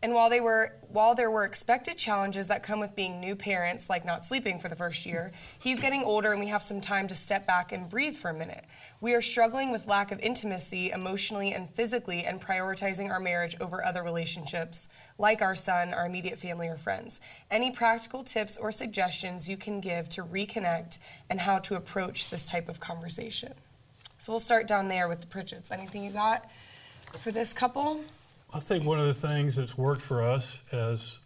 And 0.04 0.14
while 0.14 0.30
they 0.30 0.42
were 0.42 0.74
while 0.90 1.16
there 1.16 1.32
were 1.32 1.46
expected 1.46 1.98
challenges 1.98 2.48
that 2.48 2.62
come 2.62 2.80
with 2.80 2.94
being 2.94 3.20
new 3.20 3.36
parents, 3.36 3.90
like 3.90 4.06
not 4.06 4.24
sleeping 4.24 4.60
for 4.60 4.68
the 4.68 4.76
first 4.76 5.06
year, 5.08 5.32
he's 5.58 5.80
getting 5.80 6.04
older 6.04 6.32
and 6.32 6.40
we 6.42 6.50
have 6.50 6.62
some 6.62 6.82
time 6.82 7.08
to 7.08 7.16
step 7.16 7.48
back 7.48 7.72
and 7.72 7.90
breathe 7.90 8.16
for 8.16 8.30
a 8.30 8.34
minute. 8.34 8.66
We 9.00 9.14
are 9.14 9.22
struggling 9.22 9.72
with 9.72 9.88
lack 9.88 10.12
of 10.12 10.20
intimacy 10.20 10.92
emotionally 10.92 11.54
and 11.54 11.70
physically 11.70 12.26
and 12.26 12.40
prioritizing 12.40 13.10
our 13.10 13.20
marriage 13.20 13.56
over 13.60 13.84
other 13.84 14.04
relationships, 14.04 14.90
like 15.18 15.42
our 15.42 15.56
son, 15.56 15.94
our 15.94 16.06
immediate 16.06 16.38
family, 16.38 16.68
or 16.68 16.78
friends. 16.78 17.22
Any 17.50 17.72
practical 17.72 18.24
tips 18.24 18.58
or 18.58 18.72
suggestions 18.74 19.50
you 19.50 19.58
can 19.58 19.80
give 19.80 20.10
to 20.10 20.24
reconnect 20.24 21.00
and 21.30 21.40
how 21.40 21.60
to 21.60 21.76
approach 21.76 22.30
this 22.30 22.46
type 22.46 22.68
of 22.70 22.80
conversation? 22.80 23.54
So 24.20 24.34
we'll 24.34 24.40
start 24.40 24.68
down 24.68 24.90
there 24.90 25.08
with 25.08 25.22
the 25.22 25.28
Pritchett's. 25.28 25.72
Anything 25.72 26.04
you 26.04 26.12
got 26.12 26.52
for 27.22 27.32
this 27.32 27.52
couple? 27.54 28.02
I 28.56 28.60
think 28.60 28.86
one 28.86 29.00
of 29.00 29.08
the 29.08 29.16
things 29.16 29.56
that's 29.56 29.76
worked 29.76 30.04
for 30.04 30.22
us 30.22 30.60
is 30.72 31.18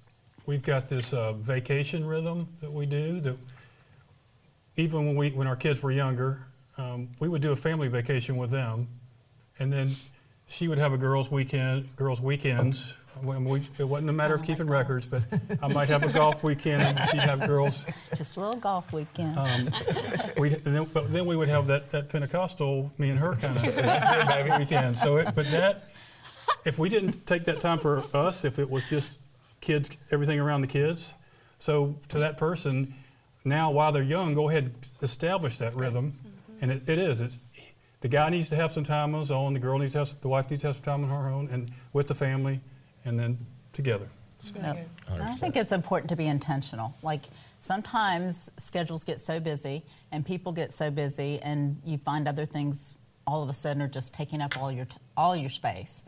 we've 0.46 0.64
got 0.64 0.88
this 0.88 1.12
uh, 1.12 1.34
vacation 1.34 2.06
rhythm 2.06 2.48
that 2.62 2.72
we 2.72 2.86
do. 2.86 3.20
That 3.20 3.36
even 4.78 5.06
when 5.06 5.16
we 5.18 5.32
when 5.32 5.46
our 5.46 5.58
kids 5.58 5.84
were 5.84 5.92
younger, 5.92 6.40
um, 6.78 7.10
we 7.20 7.28
would 7.28 7.42
do 7.42 7.52
a 7.52 7.56
family 7.56 7.90
vacation 7.90 8.38
with 8.38 8.50
them, 8.50 8.88
and 9.60 9.74
then 9.74 9.92
she 10.48 10.70
would 10.70 10.78
have 10.78 10.94
a 10.94 10.98
girls' 10.98 11.30
weekend, 11.30 11.94
girls' 11.98 12.22
weekends. 12.22 12.94
When 13.22 13.46
we, 13.46 13.64
it 13.80 13.84
wasn't 13.84 14.12
a 14.12 14.14
matter 14.14 14.36
of 14.36 14.44
keeping 14.44 14.68
records, 14.68 15.08
but 15.08 15.24
I 15.64 15.68
might 15.70 15.90
have 15.90 16.04
a 16.04 16.14
golf 16.14 16.44
weekend, 16.44 16.84
and 16.84 17.00
she'd 17.10 17.22
have 17.22 17.48
girls. 17.48 17.84
Just 18.16 18.38
a 18.38 18.40
little 18.40 18.58
golf 18.58 18.94
weekend. 18.94 19.36
Um, 19.36 19.70
we 20.38 20.50
then, 20.50 20.86
but 20.94 21.12
then 21.12 21.26
we 21.26 21.36
would 21.36 21.50
have 21.50 21.66
that, 21.66 21.90
that 21.92 22.10
Pentecostal 22.10 22.92
me 23.00 23.10
and 23.10 23.18
her 23.18 23.34
kind 23.34 23.58
of 24.52 24.60
weekend. 24.60 25.00
So, 25.00 25.18
it, 25.18 25.34
but 25.34 25.50
that 25.50 25.90
if 26.68 26.78
we 26.78 26.90
didn't 26.90 27.26
take 27.26 27.46
that 27.46 27.62
time 27.62 27.80
for 27.80 28.04
us, 28.14 28.44
if 28.44 28.60
it 28.60 28.70
was 28.70 28.84
just 28.90 29.18
kids, 29.62 29.90
everything 30.12 30.38
around 30.40 30.62
the 30.62 30.68
kids, 30.68 31.14
so 31.60 31.98
to 32.10 32.20
that 32.20 32.38
person, 32.38 32.94
now 33.46 33.72
while 33.72 33.94
they're 33.94 34.04
young, 34.04 34.34
go 34.34 34.50
ahead 34.50 34.66
and 34.66 34.76
establish 35.02 35.58
that 35.60 35.74
rhythm, 35.76 36.14
and 36.62 36.70
it, 36.70 36.84
it 36.88 37.00
is. 37.00 37.22
It's 37.22 37.38
the 38.02 38.10
guy 38.10 38.30
needs 38.30 38.50
to 38.50 38.58
have 38.58 38.72
some 38.72 38.84
time 38.84 39.16
on 39.16 39.22
his 39.22 39.32
own. 39.32 39.54
The 39.54 39.60
girl 39.60 39.80
needs 39.80 39.94
to 39.94 40.00
have, 40.00 40.10
some- 40.10 40.18
the 40.22 40.28
wife 40.28 40.52
needs 40.52 40.62
to 40.62 40.68
have 40.68 40.76
some 40.76 40.84
time 40.84 41.04
on 41.06 41.10
her 41.10 41.30
own, 41.30 41.48
and 41.52 41.72
with 41.94 42.08
the 42.08 42.16
family, 42.16 42.60
and 43.06 43.18
then 43.18 43.38
together. 43.72 44.08
Really 44.54 44.68
Yep. 44.68 44.88
I 45.20 45.34
think 45.34 45.56
it's 45.56 45.72
important 45.72 46.10
to 46.10 46.16
be 46.16 46.28
intentional. 46.28 46.94
Like 47.02 47.24
sometimes 47.60 48.52
schedules 48.58 49.04
get 49.04 49.20
so 49.20 49.40
busy 49.40 49.84
and 50.12 50.24
people 50.24 50.52
get 50.52 50.72
so 50.74 50.92
busy, 50.92 51.40
and 51.42 51.82
you 51.84 51.98
find 51.98 52.28
other 52.28 52.46
things 52.46 52.96
all 53.26 53.42
of 53.42 53.50
a 53.50 53.54
sudden 53.54 53.82
are 53.82 53.88
just 53.88 54.14
taking 54.14 54.42
up 54.42 54.62
all 54.62 54.72
your 54.72 54.86
t- 54.86 54.98
all 55.16 55.36
your 55.36 55.50
space. 55.50 56.04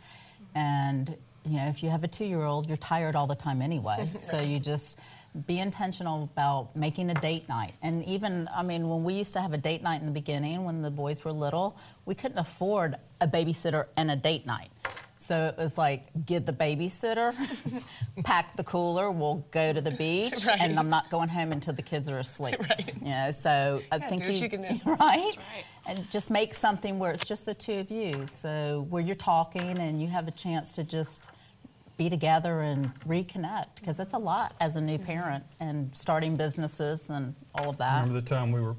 And 0.55 1.15
you 1.45 1.57
know, 1.57 1.67
if 1.67 1.81
you 1.81 1.89
have 1.89 2.03
a 2.03 2.07
two-year-old, 2.07 2.67
you're 2.67 2.77
tired 2.77 3.15
all 3.15 3.25
the 3.27 3.35
time 3.35 3.61
anyway. 3.61 4.09
So 4.19 4.39
you 4.41 4.59
just 4.59 4.99
be 5.47 5.59
intentional 5.59 6.23
about 6.23 6.75
making 6.75 7.09
a 7.11 7.13
date 7.13 7.47
night. 7.47 7.73
And 7.81 8.03
even, 8.05 8.49
I 8.53 8.63
mean, 8.63 8.89
when 8.89 9.03
we 9.03 9.13
used 9.13 9.33
to 9.33 9.41
have 9.41 9.53
a 9.53 9.57
date 9.57 9.81
night 9.83 10.01
in 10.01 10.05
the 10.07 10.11
beginning, 10.13 10.65
when 10.65 10.81
the 10.81 10.91
boys 10.91 11.23
were 11.23 11.31
little, 11.31 11.77
we 12.05 12.15
couldn't 12.15 12.39
afford 12.39 12.95
a 13.21 13.27
babysitter 13.27 13.85
and 13.95 14.09
a 14.11 14.15
date 14.15 14.45
night. 14.45 14.69
So 15.21 15.47
it 15.47 15.57
was 15.57 15.77
like, 15.77 16.03
get 16.25 16.45
the 16.45 16.53
babysitter, 16.53 17.33
pack 18.23 18.55
the 18.55 18.63
cooler, 18.63 19.11
we'll 19.11 19.45
go 19.51 19.73
to 19.73 19.81
the 19.81 19.91
beach, 19.91 20.45
Right. 20.47 20.61
and 20.61 20.79
I'm 20.79 20.89
not 20.89 21.09
going 21.09 21.29
home 21.29 21.51
until 21.51 21.73
the 21.73 21.81
kids 21.81 22.07
are 22.09 22.19
asleep. 22.19 22.57
Right. 22.59 22.93
You 23.01 23.09
know, 23.09 23.31
so 23.31 23.81
I 23.91 23.97
Yeah, 23.97 24.07
think 24.07 24.25
you, 24.25 24.31
you 24.31 24.49
can 24.49 24.61
do. 24.61 24.79
right? 24.85 24.97
right. 24.99 25.35
And 25.89 26.09
just 26.11 26.29
make 26.29 26.53
something 26.53 26.99
where 26.99 27.11
it's 27.11 27.25
just 27.25 27.45
the 27.47 27.55
two 27.55 27.79
of 27.79 27.89
you. 27.89 28.27
So 28.27 28.85
where 28.89 29.01
you're 29.01 29.15
talking 29.15 29.79
and 29.79 29.99
you 29.99 30.07
have 30.07 30.27
a 30.27 30.31
chance 30.31 30.75
to 30.75 30.83
just 30.83 31.31
be 31.97 32.09
together 32.11 32.61
and 32.61 32.91
reconnect 33.05 33.75
because 33.75 33.99
it's 33.99 34.13
a 34.13 34.17
lot 34.17 34.55
as 34.61 34.75
a 34.75 34.81
new 34.81 34.97
Mm-hmm. 34.99 35.05
parent 35.05 35.43
and 35.59 35.95
starting 35.95 36.35
businesses 36.37 37.09
and 37.09 37.33
all 37.55 37.71
of 37.71 37.77
that. 37.77 38.01
Remember 38.01 38.21
the 38.21 38.27
time 38.27 38.51
we 38.51 38.61
were 38.61 38.75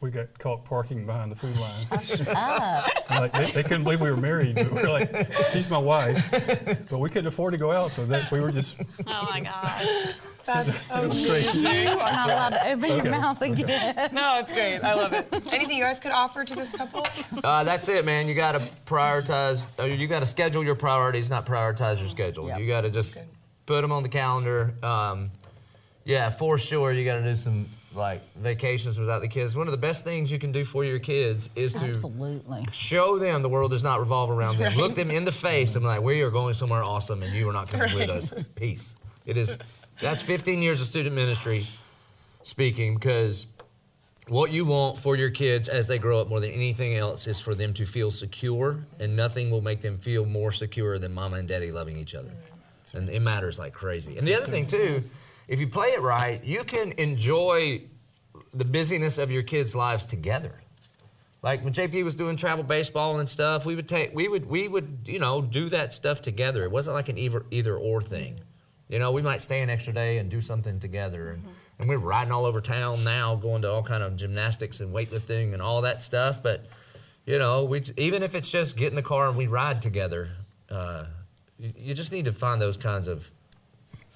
we 0.00 0.10
got 0.10 0.38
caught 0.38 0.64
parking 0.64 1.04
behind 1.04 1.30
the 1.30 1.36
food 1.36 1.54
line. 1.58 1.86
And, 1.90 2.26
like, 3.20 3.32
they, 3.32 3.50
they 3.50 3.62
couldn't 3.62 3.84
believe 3.84 4.00
we 4.00 4.10
were 4.10 4.16
married. 4.16 4.54
But 4.54 4.72
we 4.72 4.80
were 4.80 4.88
like, 4.88 5.14
she's 5.52 5.68
my 5.68 5.76
wife. 5.78 6.30
But 6.88 6.98
we 7.00 7.10
couldn't 7.10 7.26
afford 7.26 7.52
to 7.52 7.58
go 7.58 7.70
out, 7.70 7.90
so 7.90 8.06
that 8.06 8.30
we 8.30 8.40
were 8.40 8.50
just 8.50 8.78
Oh 9.06 9.28
my 9.30 9.40
gosh. 9.40 10.14
That's 10.54 10.68
it 10.90 11.08
was 11.08 11.26
great. 11.26 11.54
You're 11.54 11.62
not 11.96 12.26
allowed 12.28 12.50
to 12.50 12.66
open 12.72 12.84
Okay. 12.84 12.96
your 12.96 13.10
mouth 13.10 13.42
again. 13.42 14.08
No, 14.12 14.38
it's 14.40 14.52
great. 14.52 14.78
I 14.80 14.94
love 14.94 15.12
it. 15.12 15.26
Anything 15.52 15.76
you 15.78 15.84
guys 15.84 15.98
could 15.98 16.12
offer 16.12 16.44
to 16.44 16.54
this 16.54 16.72
couple? 16.72 17.06
Uh, 17.44 17.64
that's 17.64 17.88
it, 17.88 18.04
man. 18.04 18.28
You 18.28 18.34
got 18.34 18.52
to 18.52 18.58
prioritize. 18.86 19.64
You 19.98 20.06
got 20.06 20.20
to 20.20 20.26
schedule 20.26 20.62
your 20.64 20.74
priorities, 20.74 21.30
not 21.30 21.46
prioritize 21.46 21.98
your 22.00 22.08
schedule. 22.08 22.48
Yep. 22.48 22.58
You 22.60 22.66
got 22.66 22.80
to 22.82 22.90
just 22.90 23.18
put 23.66 23.80
them 23.80 23.92
on 23.92 24.02
the 24.02 24.08
calendar. 24.08 24.74
Um, 24.82 25.30
yeah, 26.04 26.28
for 26.28 26.58
sure. 26.58 26.92
You 26.92 27.04
got 27.04 27.14
to 27.16 27.22
do 27.24 27.34
some 27.36 27.66
like 27.94 28.20
vacations 28.36 28.98
without 28.98 29.20
the 29.20 29.28
kids. 29.28 29.56
One 29.56 29.66
of 29.68 29.72
the 29.72 29.78
best 29.78 30.04
things 30.04 30.30
you 30.30 30.38
can 30.38 30.52
do 30.52 30.64
for 30.64 30.84
your 30.84 30.98
kids 30.98 31.48
is 31.56 31.72
to 31.74 31.78
Absolutely. 31.80 32.66
show 32.72 33.18
them 33.18 33.42
the 33.42 33.48
world 33.48 33.70
does 33.70 33.82
not 33.82 34.00
revolve 34.00 34.30
around 34.30 34.58
them. 34.58 34.74
Look 34.76 34.94
them 34.94 35.10
in 35.10 35.24
the 35.24 35.32
face 35.32 35.74
and 35.74 35.82
be 35.82 35.88
like, 35.88 36.02
we 36.02 36.20
are 36.22 36.30
going 36.30 36.54
somewhere 36.54 36.82
awesome, 36.82 37.22
and 37.22 37.32
you 37.34 37.48
are 37.48 37.52
not 37.52 37.68
coming 37.70 37.94
with 37.94 38.10
us. 38.10 38.32
Peace. 38.54 38.94
It 39.26 39.36
is. 39.36 39.56
That's 40.00 40.22
15 40.22 40.62
years 40.62 40.80
of 40.80 40.86
student 40.86 41.14
ministry 41.14 41.66
speaking 42.42 42.94
because 42.94 43.46
what 44.28 44.50
you 44.50 44.64
want 44.64 44.96
for 44.96 45.14
your 45.14 45.28
kids 45.28 45.68
as 45.68 45.88
they 45.88 45.98
grow 45.98 46.22
up 46.22 46.28
more 46.28 46.40
than 46.40 46.52
anything 46.52 46.96
else 46.96 47.26
is 47.26 47.38
for 47.38 47.54
them 47.54 47.74
to 47.74 47.84
feel 47.84 48.10
secure, 48.10 48.78
and 48.98 49.14
nothing 49.14 49.50
will 49.50 49.60
make 49.60 49.82
them 49.82 49.98
feel 49.98 50.24
more 50.24 50.52
secure 50.52 50.98
than 50.98 51.12
mama 51.12 51.36
and 51.36 51.48
daddy 51.48 51.70
loving 51.70 51.98
each 51.98 52.14
other. 52.14 52.30
And 52.94 53.10
it 53.10 53.20
matters 53.20 53.58
like 53.58 53.74
crazy. 53.74 54.16
And 54.16 54.26
the 54.26 54.34
other 54.34 54.46
thing, 54.46 54.66
too, 54.66 55.02
if 55.48 55.60
you 55.60 55.68
play 55.68 55.88
it 55.88 56.00
right, 56.00 56.42
you 56.42 56.64
can 56.64 56.92
enjoy 56.92 57.82
the 58.54 58.64
busyness 58.64 59.18
of 59.18 59.30
your 59.30 59.42
kids' 59.42 59.74
lives 59.74 60.06
together. 60.06 60.62
Like 61.42 61.62
when 61.62 61.74
JP 61.74 62.04
was 62.04 62.16
doing 62.16 62.36
travel 62.36 62.64
baseball 62.64 63.18
and 63.18 63.28
stuff, 63.28 63.66
we 63.66 63.76
would 63.76 63.88
take, 63.88 64.14
we 64.14 64.28
would, 64.28 64.46
we 64.46 64.66
would, 64.66 65.00
you 65.04 65.18
know, 65.18 65.42
do 65.42 65.68
that 65.68 65.92
stuff 65.92 66.22
together. 66.22 66.64
It 66.64 66.70
wasn't 66.70 66.94
like 66.94 67.10
an 67.10 67.18
either, 67.18 67.44
either 67.50 67.76
or 67.76 68.00
thing. 68.00 68.40
You 68.90 68.98
know, 68.98 69.12
we 69.12 69.22
might 69.22 69.40
stay 69.40 69.62
an 69.62 69.70
extra 69.70 69.94
day 69.94 70.18
and 70.18 70.28
do 70.28 70.40
something 70.40 70.80
together. 70.80 71.30
And, 71.30 71.42
mm-hmm. 71.42 71.50
and 71.78 71.88
we're 71.88 71.98
riding 71.98 72.32
all 72.32 72.44
over 72.44 72.60
town 72.60 73.04
now, 73.04 73.36
going 73.36 73.62
to 73.62 73.70
all 73.70 73.84
kind 73.84 74.02
of 74.02 74.16
gymnastics 74.16 74.80
and 74.80 74.92
weightlifting 74.92 75.54
and 75.54 75.62
all 75.62 75.82
that 75.82 76.02
stuff. 76.02 76.42
But, 76.42 76.66
you 77.24 77.38
know, 77.38 77.64
we 77.64 77.82
even 77.96 78.24
if 78.24 78.34
it's 78.34 78.50
just 78.50 78.76
get 78.76 78.88
in 78.88 78.96
the 78.96 79.02
car 79.02 79.28
and 79.28 79.36
we 79.36 79.46
ride 79.46 79.80
together, 79.80 80.30
uh, 80.68 81.06
you, 81.56 81.72
you 81.76 81.94
just 81.94 82.10
need 82.10 82.24
to 82.24 82.32
find 82.32 82.60
those 82.60 82.76
kinds 82.76 83.06
of 83.06 83.30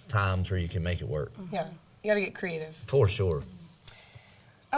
times 0.09 0.51
where 0.51 0.59
you 0.59 0.69
can 0.69 0.83
make 0.83 1.01
it 1.01 1.09
work. 1.09 1.33
Mm-hmm. 1.35 1.55
Yeah, 1.55 1.67
you 2.03 2.11
got 2.11 2.15
to 2.15 2.21
get 2.21 2.35
creative. 2.35 2.75
For 2.87 3.07
sure. 3.07 3.41
Mm-hmm. 3.41 3.51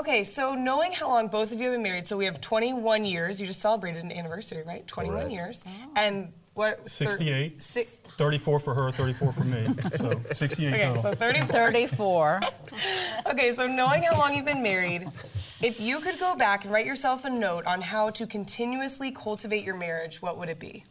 Okay, 0.01 0.25
so 0.25 0.55
knowing 0.55 0.93
how 0.93 1.09
long 1.09 1.29
both 1.29 1.53
of 1.53 1.59
you 1.59 1.69
have 1.69 1.75
been 1.75 1.83
married, 1.83 2.07
so 2.07 2.19
we 2.19 2.27
have 2.27 2.39
21 2.43 3.07
years. 3.07 3.41
You 3.41 3.47
just 3.47 3.63
celebrated 3.63 4.05
an 4.05 4.13
anniversary, 4.13 4.63
right? 4.67 4.87
21 4.87 5.17
Correct. 5.17 5.33
years. 5.33 5.65
Oh. 5.67 5.71
And 5.97 6.33
what? 6.57 6.83
thir- 6.85 7.11
68. 7.11 7.63
Six, 7.63 7.99
34 7.99 8.59
for 8.61 8.75
her, 8.75 8.91
34 8.91 9.33
for 9.33 9.45
me. 9.45 9.67
So 9.97 10.21
68 10.35 10.73
okay, 10.73 10.85
total. 10.87 11.03
so 11.03 11.13
34. 11.13 11.71
34. 11.73 12.41
Okay, 13.31 13.53
so 13.55 13.67
knowing 13.67 14.03
how 14.05 14.17
long 14.19 14.37
you've 14.37 14.45
been 14.45 14.63
married, 14.63 15.07
if 15.61 15.81
you 15.81 15.99
could 16.01 16.19
go 16.21 16.37
back 16.37 16.65
and 16.65 16.73
write 16.73 16.87
yourself 16.87 17.25
a 17.25 17.31
note 17.31 17.65
on 17.67 17.81
how 17.81 18.11
to 18.11 18.27
continuously 18.27 19.11
cultivate 19.11 19.65
your 19.65 19.75
marriage, 19.77 20.23
what 20.23 20.39
would 20.39 20.49
it 20.49 20.61
be? 20.61 20.85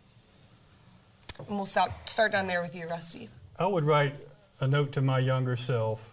And 1.38 1.48
we'll 1.50 1.66
start, 1.66 1.92
start 2.10 2.32
down 2.34 2.48
there 2.48 2.62
with 2.62 2.76
you, 2.76 2.88
Rusty. 2.88 3.30
I 3.58 3.68
would 3.68 3.86
write 3.86 4.16
a 4.60 4.68
note 4.68 4.92
to 4.94 5.02
my 5.02 5.20
younger 5.20 5.56
self 5.56 6.10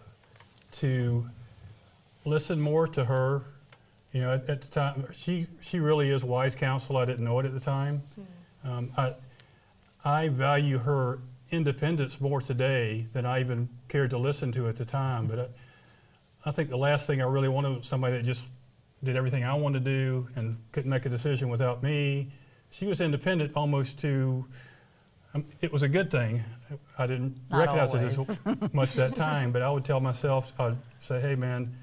to 0.73 1.25
listen 2.25 2.59
more 2.61 2.87
to 2.87 3.03
her. 3.05 3.43
You 4.13 4.21
know, 4.21 4.33
at, 4.33 4.49
at 4.49 4.61
the 4.61 4.67
time, 4.67 5.07
she 5.11 5.47
she 5.59 5.79
really 5.79 6.09
is 6.09 6.23
wise 6.23 6.55
counsel. 6.55 6.97
I 6.97 7.05
didn't 7.05 7.25
know 7.25 7.39
it 7.39 7.45
at 7.45 7.53
the 7.53 7.59
time. 7.59 8.03
Um, 8.63 8.91
I 8.95 9.15
I 10.03 10.27
value 10.29 10.79
her 10.79 11.19
independence 11.51 12.19
more 12.19 12.41
today 12.41 13.07
than 13.13 13.25
I 13.25 13.39
even 13.39 13.69
cared 13.87 14.09
to 14.11 14.17
listen 14.17 14.51
to 14.53 14.67
at 14.67 14.75
the 14.75 14.85
time. 14.85 15.27
But 15.27 15.39
I, 15.39 16.49
I 16.49 16.51
think 16.51 16.69
the 16.69 16.77
last 16.77 17.07
thing 17.07 17.21
I 17.21 17.25
really 17.25 17.47
wanted 17.49 17.77
was 17.77 17.87
somebody 17.87 18.17
that 18.17 18.23
just 18.23 18.49
did 19.03 19.15
everything 19.15 19.43
I 19.43 19.53
wanted 19.53 19.85
to 19.85 19.91
do 19.91 20.27
and 20.35 20.57
couldn't 20.71 20.89
make 20.89 21.05
a 21.05 21.09
decision 21.09 21.49
without 21.49 21.83
me. 21.83 22.31
She 22.69 22.85
was 22.85 23.01
independent 23.01 23.51
almost 23.55 23.99
to. 23.99 24.45
Um, 25.35 25.45
it 25.61 25.71
was 25.71 25.81
a 25.83 25.89
good 25.89 26.11
thing. 26.11 26.43
I 26.97 27.07
didn't 27.07 27.37
Not 27.49 27.59
recognize 27.59 27.93
it 27.93 28.19
as 28.19 28.73
much 28.73 28.93
that 28.93 29.15
time, 29.15 29.51
but 29.51 29.61
I 29.61 29.69
would 29.69 29.83
tell 29.85 29.99
myself, 29.99 30.53
I'd 30.59 30.77
say, 30.99 31.19
"Hey, 31.19 31.35
man, 31.35 31.75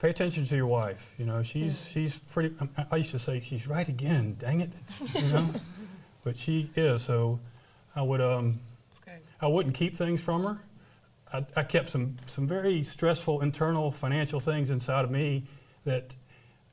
pay 0.00 0.10
attention 0.10 0.46
to 0.46 0.56
your 0.56 0.66
wife. 0.66 1.12
You 1.18 1.24
know, 1.26 1.42
she's 1.42 1.86
she's 1.88 2.16
pretty. 2.16 2.54
I- 2.76 2.86
I 2.92 2.96
used 2.96 3.10
to 3.12 3.18
say 3.18 3.40
she's 3.40 3.66
right 3.68 3.88
again. 3.88 4.36
Dang 4.38 4.60
it, 4.60 4.70
you 5.14 5.22
know, 5.28 5.48
but 6.24 6.36
she 6.36 6.70
is. 6.74 7.02
So, 7.02 7.38
I 7.98 8.02
would 8.02 8.20
um, 8.20 8.60
I 9.40 9.48
wouldn't 9.48 9.74
keep 9.74 9.96
things 9.96 10.20
from 10.20 10.44
her. 10.44 10.58
I, 11.32 11.44
I 11.56 11.62
kept 11.64 11.90
some, 11.90 12.16
some 12.26 12.46
very 12.46 12.84
stressful 12.84 13.40
internal 13.40 13.90
financial 13.90 14.38
things 14.38 14.70
inside 14.70 15.04
of 15.04 15.10
me 15.10 15.44
that 15.84 16.14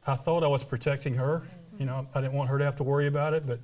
I 0.06 0.14
thought 0.14 0.44
I 0.44 0.48
was 0.48 0.64
protecting 0.64 1.16
her. 1.16 1.48
You 1.80 1.88
know, 1.88 2.08
I 2.14 2.22
didn't 2.22 2.34
want 2.34 2.52
her 2.52 2.60
to 2.60 2.64
have 2.64 2.76
to 2.76 2.84
worry 2.84 3.08
about 3.08 3.34
it. 3.34 3.48
But 3.48 3.60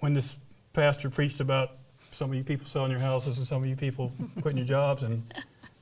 when 0.00 0.14
this 0.14 0.36
pastor 0.72 1.10
preached 1.10 1.40
about 1.40 1.72
some 2.12 2.30
of 2.30 2.36
you 2.36 2.44
people 2.44 2.66
selling 2.66 2.90
your 2.90 3.00
houses 3.00 3.36
and 3.36 3.46
some 3.46 3.62
of 3.62 3.68
you 3.68 3.76
people 3.76 4.10
quitting 4.40 4.58
your 4.58 4.66
jobs, 4.66 5.02
and 5.02 5.22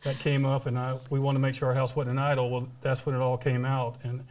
that 0.03 0.19
came 0.19 0.45
up, 0.45 0.67
and 0.67 0.77
I, 0.77 0.99
we 1.11 1.21
wanted 1.21 1.39
to 1.39 1.43
make 1.43 1.55
sure 1.55 1.69
our 1.69 1.75
house 1.75 1.95
wasn't 1.95 2.19
an 2.19 2.19
idol. 2.19 2.51
Well, 2.51 2.69
that's 2.83 3.07
when 3.07 3.15
it 3.15 3.21
all 3.21 3.39
came 3.39 3.65
out, 3.65 3.99
and 4.03 4.25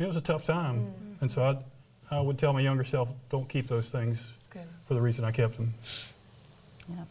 it 0.00 0.06
was 0.08 0.16
a 0.16 0.20
tough 0.20 0.44
time. 0.44 0.92
And 1.20 1.30
so 1.30 1.62
I, 2.10 2.16
I 2.16 2.20
would 2.20 2.38
tell 2.38 2.52
my 2.52 2.60
younger 2.60 2.84
self, 2.84 3.08
don't 3.30 3.48
keep 3.48 3.68
those 3.68 3.88
things 3.88 4.33
good. 4.54 4.62
for 4.86 4.94
the 4.94 5.00
reason 5.02 5.24
I 5.24 5.32
kept 5.32 5.58
them. 5.58 5.74
Yeah. 6.88 7.04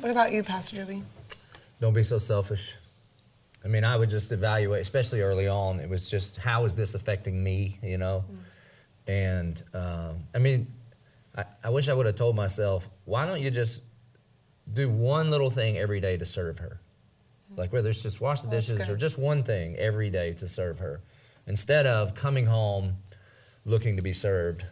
What 0.00 0.10
about 0.10 0.32
you, 0.32 0.42
Pastor 0.42 0.76
Joby? 0.76 1.02
Don't 1.80 1.94
be 1.94 2.02
so 2.02 2.18
selfish. 2.18 2.76
I 3.64 3.68
mean, 3.68 3.84
I 3.84 3.96
would 3.96 4.10
just 4.10 4.32
evaluate, 4.32 4.82
especially 4.82 5.20
early 5.20 5.46
on. 5.48 5.80
It 5.80 5.88
was 5.88 6.08
just 6.08 6.38
how 6.38 6.64
is 6.64 6.74
this 6.74 6.94
affecting 6.94 7.42
me, 7.42 7.78
you 7.82 7.98
know? 7.98 8.24
And 9.06 9.62
um, 9.74 10.24
I 10.34 10.38
mean, 10.38 10.66
I, 11.36 11.44
I 11.64 11.70
wish 11.70 11.88
I 11.88 11.94
would 11.94 12.06
have 12.06 12.16
told 12.16 12.36
myself, 12.36 12.88
why 13.04 13.26
don't 13.26 13.40
you 13.40 13.50
just 13.50 13.82
do 14.72 14.88
one 14.88 15.30
little 15.30 15.50
thing 15.50 15.78
every 15.78 16.00
day 16.00 16.16
to 16.16 16.24
serve 16.24 16.58
her? 16.58 16.80
Like 17.56 17.72
whether 17.72 17.88
it's 17.88 18.02
just 18.02 18.20
wash 18.20 18.42
the 18.42 18.48
That's 18.48 18.66
dishes 18.66 18.88
or 18.88 18.96
just 18.96 19.18
one 19.18 19.42
thing 19.42 19.76
every 19.76 20.10
day 20.10 20.34
to 20.34 20.46
serve 20.46 20.78
her, 20.78 21.00
instead 21.46 21.86
of 21.86 22.14
coming 22.14 22.46
home 22.46 22.96
looking 23.64 23.96
to 23.96 24.02
be 24.02 24.12
served. 24.12 24.64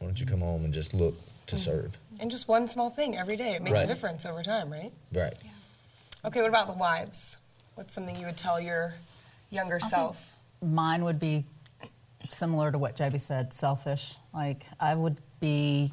Why 0.00 0.06
don't 0.06 0.18
you 0.18 0.26
come 0.26 0.40
home 0.40 0.64
and 0.64 0.72
just 0.72 0.94
look 0.94 1.14
to 1.46 1.56
mm-hmm. 1.56 1.64
serve? 1.64 1.98
And 2.18 2.30
just 2.30 2.48
one 2.48 2.68
small 2.68 2.90
thing 2.90 3.16
every 3.16 3.36
day. 3.36 3.52
It 3.54 3.62
makes 3.62 3.80
a 3.80 3.86
difference 3.86 4.24
over 4.26 4.42
time, 4.42 4.72
right? 4.72 4.92
Right. 5.12 5.34
Okay, 6.24 6.40
what 6.40 6.48
about 6.48 6.66
the 6.66 6.72
wives? 6.72 7.36
What's 7.74 7.94
something 7.94 8.16
you 8.16 8.26
would 8.26 8.36
tell 8.36 8.58
your 8.58 8.94
younger 9.50 9.78
self? 9.78 10.32
Mine 10.62 11.04
would 11.04 11.20
be 11.20 11.44
similar 12.30 12.72
to 12.72 12.78
what 12.78 12.96
JB 12.96 13.20
said, 13.20 13.52
selfish. 13.52 14.14
Like 14.32 14.64
I 14.78 14.94
would 14.94 15.18
be 15.38 15.92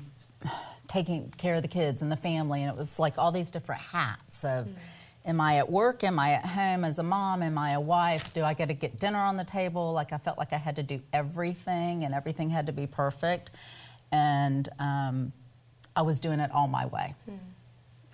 taking 0.87 1.29
care 1.37 1.55
of 1.55 1.61
the 1.61 1.67
kids 1.67 2.01
and 2.01 2.09
the 2.09 2.17
family, 2.17 2.63
and 2.63 2.71
it 2.71 2.77
was 2.77 2.99
like 2.99 3.17
all 3.17 3.31
these 3.31 3.51
different 3.51 3.81
hats 3.81 4.43
of. 4.43 4.67
Hmm. 4.67 4.77
Am 5.25 5.41
I 5.41 5.57
at 5.57 5.69
work? 5.69 6.05
Am 6.05 6.17
I 6.19 6.35
at 6.35 6.45
home 6.45 6.85
as 6.85 6.99
a 6.99 7.03
mom? 7.03 7.43
Am 7.43 7.57
I 7.57 7.71
a 7.71 7.81
wife? 7.81 8.33
Do 8.33 8.45
I 8.45 8.53
get 8.53 8.69
to 8.69 8.73
get 8.73 8.97
dinner 8.97 9.19
on 9.19 9.35
the 9.35 9.43
table? 9.43 9.91
Like 9.91 10.13
I 10.13 10.17
felt 10.17 10.37
like 10.37 10.53
I 10.53 10.57
had 10.57 10.77
to 10.77 10.83
do 10.83 11.01
everything, 11.11 12.05
and 12.05 12.15
everything 12.15 12.49
had 12.49 12.67
to 12.67 12.71
be 12.71 12.87
perfect, 12.87 13.49
and 14.11 14.67
um, 14.79 15.33
I 15.95 16.01
was 16.01 16.19
doing 16.19 16.39
it 16.39 16.51
all 16.51 16.67
my 16.67 16.85
way, 16.85 17.15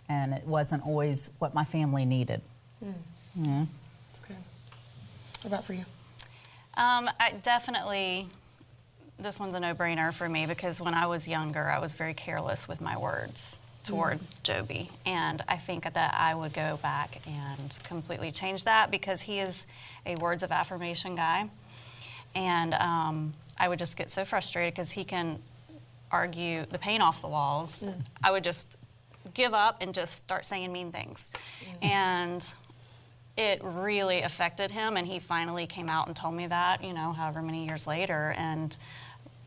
and 0.10 0.34
it 0.34 0.46
wasn't 0.46 0.86
always 0.86 1.30
what 1.40 1.54
my 1.54 1.64
family 1.64 2.06
needed. 2.06 2.42
That's 3.36 4.28
good. 4.28 4.38
What 5.42 5.46
about 5.54 5.66
for 5.66 5.74
you? 5.74 5.86
Um, 6.76 7.10
I 7.20 7.34
definitely, 7.44 8.28
this 9.20 9.40
one's 9.40 9.56
a 9.56 9.60
no-brainer 9.60 10.12
for 10.14 10.28
me 10.28 10.46
because 10.46 10.82
when 10.82 10.94
I 10.94 11.06
was 11.06 11.28
younger, 11.28 11.66
I 11.70 11.80
was 11.80 11.94
very 11.94 12.14
careless 12.14 12.68
with 12.68 12.82
my 12.82 12.98
words 12.98 13.60
toward 13.86 14.20
Joby, 14.44 14.90
and 15.06 15.44
I 15.48 15.58
think 15.58 15.84
that 15.94 16.16
I 16.18 16.34
would 16.34 16.54
go 16.54 16.80
back 16.82 17.20
and 17.28 17.78
completely 17.84 18.32
change 18.32 18.64
that 18.64 18.90
because 18.90 19.22
he 19.22 19.40
is 19.40 19.66
a 20.06 20.16
words 20.16 20.42
of 20.42 20.52
affirmation 20.52 21.16
guy, 21.16 21.50
and 22.34 22.74
um, 22.76 23.34
I 23.58 23.68
would 23.68 23.80
just 23.80 23.98
get 23.98 24.10
so 24.10 24.24
frustrated 24.24 24.74
because 24.74 24.92
he 24.92 25.04
can 25.04 25.40
argue 26.14 26.66
the 26.70 26.80
paint 26.80 27.04
off 27.04 27.22
the 27.22 27.28
walls. 27.28 27.84
I 28.24 28.32
would 28.32 28.44
just 28.44 28.78
give 29.34 29.54
up 29.54 29.78
and 29.82 29.94
just 29.94 30.16
start 30.16 30.46
saying 30.46 30.72
mean 30.72 30.92
things, 30.92 31.30
and 31.82 32.54
it 33.36 33.60
really 33.64 34.22
affected 34.22 34.70
him 34.70 34.96
and 34.96 35.08
he 35.08 35.18
finally 35.18 35.66
came 35.66 35.90
out 35.90 36.06
and 36.06 36.16
told 36.16 36.36
me 36.36 36.46
that 36.46 36.84
you 36.84 36.94
know 36.94 37.12
however 37.14 37.42
many 37.42 37.66
years 37.66 37.88
later. 37.88 38.36
And 38.38 38.76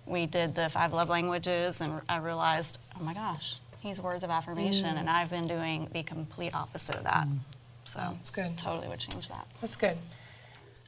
we 0.06 0.26
did 0.26 0.54
the 0.54 0.68
five 0.68 0.92
love 0.92 1.08
languages 1.08 1.80
and 1.80 2.00
i 2.08 2.16
realized 2.18 2.78
oh 2.98 3.02
my 3.02 3.12
gosh 3.12 3.56
he's 3.80 4.00
words 4.00 4.22
of 4.22 4.30
affirmation 4.30 4.96
and 4.98 5.10
i've 5.10 5.30
been 5.30 5.48
doing 5.48 5.88
the 5.92 6.02
complete 6.04 6.54
opposite 6.54 6.94
of 6.94 7.02
that. 7.02 7.26
Mm. 7.26 7.38
So 7.86 8.00
That's 8.00 8.30
good. 8.30 8.58
totally 8.58 8.88
would 8.88 8.98
change 8.98 9.28
that. 9.28 9.46
That's 9.60 9.76
good. 9.76 9.96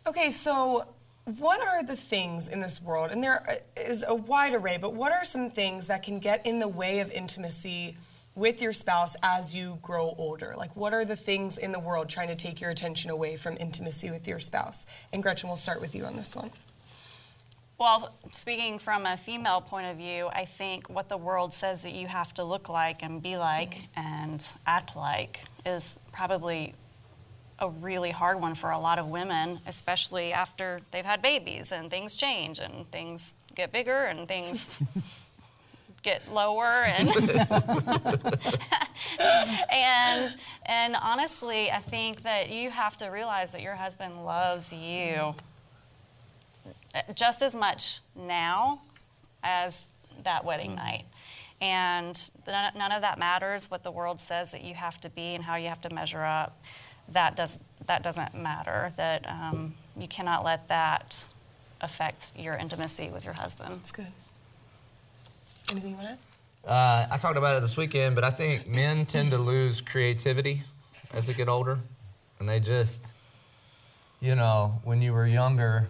Okay, 0.06 0.30
so 0.30 0.84
what 1.36 1.60
are 1.60 1.82
the 1.82 1.96
things 1.96 2.48
in 2.48 2.60
this 2.60 2.80
world, 2.80 3.10
and 3.10 3.22
there 3.22 3.60
is 3.76 4.04
a 4.06 4.14
wide 4.14 4.54
array, 4.54 4.78
but 4.78 4.94
what 4.94 5.12
are 5.12 5.24
some 5.24 5.50
things 5.50 5.86
that 5.88 6.02
can 6.02 6.18
get 6.18 6.46
in 6.46 6.58
the 6.58 6.68
way 6.68 7.00
of 7.00 7.10
intimacy 7.12 7.96
with 8.34 8.62
your 8.62 8.72
spouse 8.72 9.14
as 9.22 9.54
you 9.54 9.78
grow 9.82 10.14
older? 10.16 10.54
Like, 10.56 10.74
what 10.74 10.94
are 10.94 11.04
the 11.04 11.16
things 11.16 11.58
in 11.58 11.72
the 11.72 11.78
world 11.78 12.08
trying 12.08 12.28
to 12.28 12.36
take 12.36 12.60
your 12.60 12.70
attention 12.70 13.10
away 13.10 13.36
from 13.36 13.58
intimacy 13.58 14.10
with 14.10 14.26
your 14.26 14.38
spouse? 14.38 14.86
And 15.12 15.22
Gretchen, 15.22 15.48
we'll 15.48 15.58
start 15.58 15.80
with 15.80 15.94
you 15.94 16.04
on 16.04 16.16
this 16.16 16.34
one. 16.34 16.50
Well, 17.76 18.12
speaking 18.32 18.78
from 18.78 19.06
a 19.06 19.16
female 19.16 19.60
point 19.60 19.86
of 19.86 19.98
view, 19.98 20.28
I 20.32 20.46
think 20.46 20.88
what 20.88 21.08
the 21.08 21.16
world 21.16 21.52
says 21.52 21.82
that 21.82 21.92
you 21.92 22.06
have 22.06 22.32
to 22.34 22.44
look 22.44 22.68
like 22.68 23.02
and 23.02 23.22
be 23.22 23.36
like 23.36 23.78
and 23.94 24.44
act 24.66 24.96
like 24.96 25.44
is 25.66 25.98
probably 26.12 26.74
a 27.60 27.68
really 27.68 28.10
hard 28.10 28.40
one 28.40 28.54
for 28.54 28.70
a 28.70 28.78
lot 28.78 28.98
of 28.98 29.08
women, 29.08 29.60
especially 29.66 30.32
after 30.32 30.80
they've 30.90 31.04
had 31.04 31.20
babies 31.22 31.72
and 31.72 31.90
things 31.90 32.14
change 32.14 32.58
and 32.58 32.90
things 32.90 33.34
get 33.54 33.72
bigger 33.72 34.04
and 34.04 34.28
things 34.28 34.82
get 36.02 36.32
lower 36.32 36.84
and 36.84 37.08
and 39.72 40.36
and 40.66 40.96
honestly, 41.02 41.70
I 41.70 41.80
think 41.80 42.22
that 42.22 42.50
you 42.50 42.70
have 42.70 42.96
to 42.98 43.08
realize 43.08 43.50
that 43.52 43.62
your 43.62 43.74
husband 43.74 44.24
loves 44.24 44.72
you 44.72 45.34
just 47.14 47.42
as 47.42 47.54
much 47.54 48.00
now 48.14 48.80
as 49.42 49.84
that 50.24 50.44
wedding 50.44 50.70
mm-hmm. 50.70 50.86
night. 50.86 51.04
And 51.60 52.30
none 52.46 52.92
of 52.92 53.02
that 53.02 53.18
matters 53.18 53.68
what 53.68 53.82
the 53.82 53.90
world 53.90 54.20
says 54.20 54.52
that 54.52 54.62
you 54.62 54.74
have 54.74 55.00
to 55.00 55.10
be 55.10 55.34
and 55.34 55.42
how 55.42 55.56
you 55.56 55.68
have 55.68 55.80
to 55.80 55.92
measure 55.92 56.22
up. 56.22 56.60
That 57.12 57.36
does 57.36 57.58
that 57.86 58.02
doesn't 58.02 58.34
matter. 58.34 58.92
That 58.96 59.26
um, 59.28 59.74
you 59.96 60.08
cannot 60.08 60.44
let 60.44 60.68
that 60.68 61.24
affect 61.80 62.36
your 62.36 62.54
intimacy 62.54 63.10
with 63.10 63.24
your 63.24 63.34
husband. 63.34 63.70
That's 63.70 63.92
good. 63.92 64.12
Anything 65.70 65.90
you 65.90 65.96
want 65.96 66.08
to 66.08 66.12
add? 66.12 66.18
Uh, 66.64 67.06
I 67.10 67.18
talked 67.18 67.38
about 67.38 67.56
it 67.56 67.60
this 67.60 67.76
weekend, 67.76 68.14
but 68.14 68.24
I 68.24 68.30
think 68.30 68.66
men 68.66 69.06
tend 69.06 69.30
to 69.30 69.38
lose 69.38 69.80
creativity 69.80 70.64
as 71.12 71.26
they 71.26 71.34
get 71.34 71.48
older. 71.48 71.78
And 72.38 72.48
they 72.48 72.60
just, 72.60 73.10
you 74.20 74.34
know, 74.34 74.80
when 74.84 75.00
you 75.02 75.12
were 75.12 75.26
younger, 75.26 75.88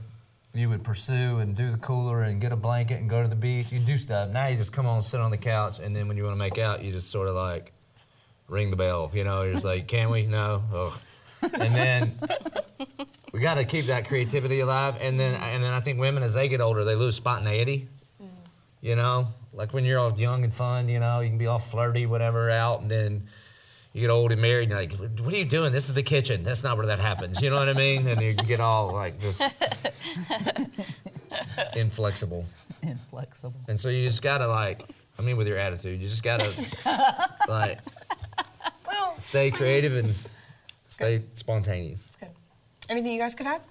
you 0.55 0.69
would 0.69 0.83
pursue 0.83 1.39
and 1.39 1.57
do 1.57 1.71
the 1.71 1.79
cooler 1.79 2.23
and 2.23 2.41
get 2.41 2.53
a 2.53 2.57
blanket 2.57 3.01
and 3.01 3.09
go 3.09 3.23
to 3.23 3.29
the 3.29 3.37
beach. 3.37 3.71
You 3.71 3.81
do 3.81 3.99
stuff. 3.99 4.31
Now 4.31 4.47
you 4.47 4.57
just 4.57 4.73
come 4.73 4.87
on, 4.87 5.03
sit 5.03 5.21
on 5.21 5.31
the 5.31 5.37
couch, 5.37 5.79
and 5.79 5.95
then 5.95 6.09
when 6.09 6.17
you 6.17 6.25
want 6.25 6.35
to 6.35 6.39
make 6.39 6.59
out, 6.59 6.83
you 6.83 6.93
just 6.93 7.11
sort 7.11 7.29
of 7.29 7.35
like 7.35 7.73
ring 8.49 8.71
the 8.71 8.77
bell. 8.77 9.11
You 9.15 9.25
know, 9.25 9.43
you're 9.43 9.61
like, 9.61 9.87
can 9.87 10.11
we? 10.11 10.27
No. 10.27 10.63
Ugh. 10.75 10.93
And 11.61 11.75
then 11.75 12.19
we 13.33 13.41
got 13.41 13.55
to 13.55 13.65
keep 13.65 13.87
that 13.87 14.09
creativity 14.09 14.61
alive. 14.61 14.97
And 15.01 15.19
then, 15.19 15.35
and 15.35 15.63
then 15.63 15.73
I 15.73 15.81
think 15.81 16.01
women, 16.01 16.23
as 16.23 16.35
they 16.35 16.49
get 16.49 16.61
older, 16.61 16.85
they 16.85 16.95
lose 16.95 17.15
spontaneity. 17.15 17.89
Mm. 18.21 18.27
You 18.81 18.97
know, 18.97 19.29
like 19.53 19.73
when 19.73 19.85
you're 19.85 19.99
all 19.99 20.19
young 20.19 20.45
and 20.45 20.53
fun, 20.53 20.89
you 20.89 21.01
know, 21.01 21.21
you 21.21 21.29
can 21.29 21.39
be 21.39 21.47
all 21.47 21.59
flirty, 21.59 22.07
whatever, 22.07 22.51
out, 22.51 22.81
and 22.81 22.91
then 22.91 23.29
you 23.93 24.03
get 24.03 24.11
old 24.11 24.33
and 24.33 24.41
married, 24.41 24.71
and 24.71 24.91
you're 24.91 25.01
like, 25.01 25.21
what 25.21 25.33
are 25.33 25.37
you 25.37 25.45
doing? 25.45 25.73
This 25.73 25.89
is 25.89 25.95
the 25.95 26.03
kitchen. 26.03 26.43
That's 26.43 26.63
not 26.63 26.77
where 26.77 26.87
that 26.87 26.99
happens. 26.99 27.41
You 27.41 27.51
know 27.51 27.57
what 27.57 27.69
I 27.69 27.73
mean? 27.73 28.07
And 28.07 28.21
you 28.21 28.35
get 28.35 28.61
all 28.61 28.93
like 28.93 29.21
just 29.21 29.43
inflexible. 31.77 32.45
Inflexible. 32.83 33.61
And 33.67 33.79
so 33.79 33.89
you 33.89 34.07
just 34.07 34.23
gotta 34.23 34.47
like, 34.47 34.85
I 35.19 35.23
mean, 35.23 35.37
with 35.37 35.49
your 35.49 35.59
attitude, 35.59 36.01
you 36.01 36.07
just 36.07 36.23
gotta 36.23 36.53
like 37.49 37.81
stay 39.19 39.51
creative 39.51 39.97
and 39.97 40.15
stay 40.89 41.23
spontaneous. 41.35 42.13
Good. 42.21 42.31
Anything 42.89 43.13
you 43.13 43.19
guys 43.19 43.35
could 43.35 43.47
add? 43.47 43.63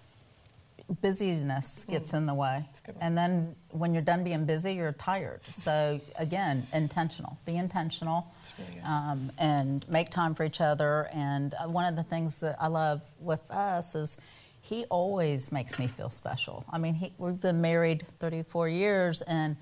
busyness 1.01 1.85
gets 1.89 2.13
in 2.13 2.25
the 2.25 2.33
way. 2.33 2.65
a 2.65 2.85
good 2.85 2.95
one. 2.95 3.03
And 3.03 3.17
then 3.17 3.55
when 3.71 3.93
you're 3.93 4.03
done 4.03 4.23
being 4.23 4.45
busy, 4.45 4.73
you're 4.73 4.93
tired. 4.93 5.41
So 5.49 5.99
again, 6.17 6.65
intentional. 6.73 7.37
Be 7.45 7.55
intentional. 7.55 8.33
really. 8.57 8.81
Um, 8.81 9.31
and 9.37 9.87
make 9.89 10.09
time 10.09 10.33
for 10.33 10.43
each 10.43 10.61
other. 10.61 11.09
And 11.13 11.53
uh, 11.53 11.67
one 11.67 11.85
of 11.85 11.95
the 11.95 12.03
things 12.03 12.39
that 12.39 12.55
I 12.59 12.67
love 12.67 13.01
with 13.19 13.51
us 13.51 13.95
is 13.95 14.17
he 14.61 14.85
always 14.85 15.51
makes 15.51 15.77
me 15.77 15.87
feel 15.87 16.09
special. 16.09 16.65
I 16.69 16.77
mean, 16.77 16.95
he, 16.95 17.13
we've 17.17 17.39
been 17.39 17.61
married 17.61 18.05
34 18.19 18.69
years 18.69 19.21
and 19.21 19.57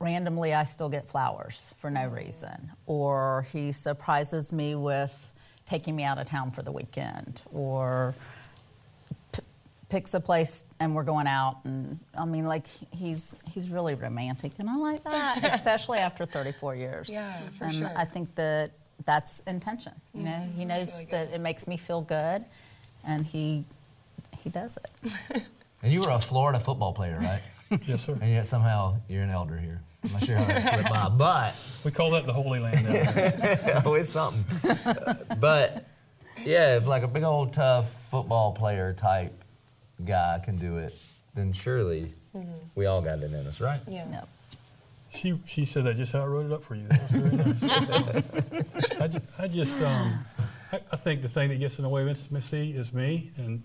randomly 0.00 0.54
I 0.54 0.64
still 0.64 0.88
get 0.88 1.08
flowers 1.08 1.72
for 1.76 1.90
no 1.90 2.08
reason. 2.08 2.70
Or 2.86 3.46
he 3.52 3.70
surprises 3.70 4.52
me 4.52 4.74
with 4.74 5.32
taking 5.66 5.94
me 5.94 6.02
out 6.02 6.18
of 6.18 6.26
town 6.26 6.50
for 6.50 6.62
the 6.62 6.72
weekend. 6.72 7.42
Or 7.52 8.14
p- 9.32 9.42
picks 9.88 10.14
a 10.14 10.20
place 10.20 10.64
and 10.80 10.94
we're 10.94 11.04
going 11.04 11.26
out 11.26 11.58
and 11.64 12.00
I 12.18 12.24
mean 12.24 12.46
like 12.46 12.66
he's 12.92 13.36
he's 13.52 13.68
really 13.68 13.94
romantic 13.94 14.52
and 14.58 14.68
I 14.68 14.76
like 14.76 15.04
that 15.04 15.44
especially 15.54 15.98
after 15.98 16.24
34 16.24 16.74
years. 16.76 17.08
Yeah, 17.10 17.38
for 17.58 17.64
and 17.64 17.74
sure. 17.74 17.86
Mm-hmm. 17.86 17.98
I 17.98 18.04
think 18.06 18.34
that 18.36 18.72
that's 19.04 19.40
intention. 19.46 19.92
You 20.14 20.24
know, 20.24 20.48
he 20.56 20.64
knows 20.64 20.92
really 20.94 21.10
that 21.10 21.32
it 21.32 21.40
makes 21.40 21.66
me 21.66 21.76
feel 21.76 22.00
good 22.00 22.44
and 23.06 23.24
he 23.26 23.64
he 24.42 24.48
does 24.48 24.78
it. 24.78 25.42
And 25.82 25.92
you 25.92 26.00
were 26.02 26.10
a 26.10 26.18
Florida 26.18 26.58
football 26.60 26.92
player, 26.92 27.18
right? 27.20 27.42
Yes, 27.86 28.04
sir. 28.04 28.18
and 28.20 28.28
yet 28.32 28.46
somehow 28.48 28.96
you're 29.08 29.22
an 29.22 29.30
elder 29.30 29.56
here. 29.56 29.80
I'm 30.02 30.10
not 30.12 30.24
sure 30.24 30.36
how 30.36 30.44
that 30.44 30.60
slipped 30.60 30.88
by, 30.90 31.08
but 31.08 31.54
We 31.84 31.92
call 31.92 32.10
that 32.10 32.26
the 32.26 32.32
Holy 32.32 32.58
Land. 32.58 32.84
down 32.84 32.92
there. 33.14 33.82
oh, 33.86 33.94
it's 33.94 34.08
something. 34.10 34.74
but 35.38 35.86
yeah, 36.44 36.76
if 36.78 36.88
like 36.88 37.04
a 37.04 37.08
big 37.08 37.22
old 37.22 37.52
tough 37.52 37.92
football 38.10 38.50
player 38.52 38.92
type 38.92 39.32
guy 40.04 40.40
can 40.44 40.56
do 40.58 40.78
it, 40.78 40.98
then 41.36 41.52
surely 41.52 42.12
we 42.74 42.86
all 42.86 43.02
got 43.02 43.20
it 43.20 43.32
in 43.32 43.46
us, 43.46 43.60
right? 43.60 43.80
Yeah. 43.86 44.04
Yep. 44.10 44.28
She 45.12 45.40
she 45.46 45.64
said 45.64 45.84
that 45.84 45.96
just 45.96 46.10
how 46.12 46.22
I 46.22 46.26
wrote 46.26 46.46
it 46.46 46.52
up 46.52 46.64
for 46.64 46.74
you. 46.74 46.88
That 46.88 47.12
was 47.12 47.20
very 47.22 47.36
nice. 47.36 49.00
I, 49.00 49.06
ju- 49.08 49.20
I 49.38 49.46
just 49.48 49.80
um, 49.82 50.24
I, 50.72 50.80
I 50.90 50.96
think 50.96 51.22
the 51.22 51.28
thing 51.28 51.50
that 51.50 51.60
gets 51.60 51.78
in 51.78 51.84
the 51.84 51.88
way 51.88 52.02
of 52.02 52.08
intimacy 52.08 52.72
is 52.76 52.92
me 52.92 53.30
and 53.36 53.62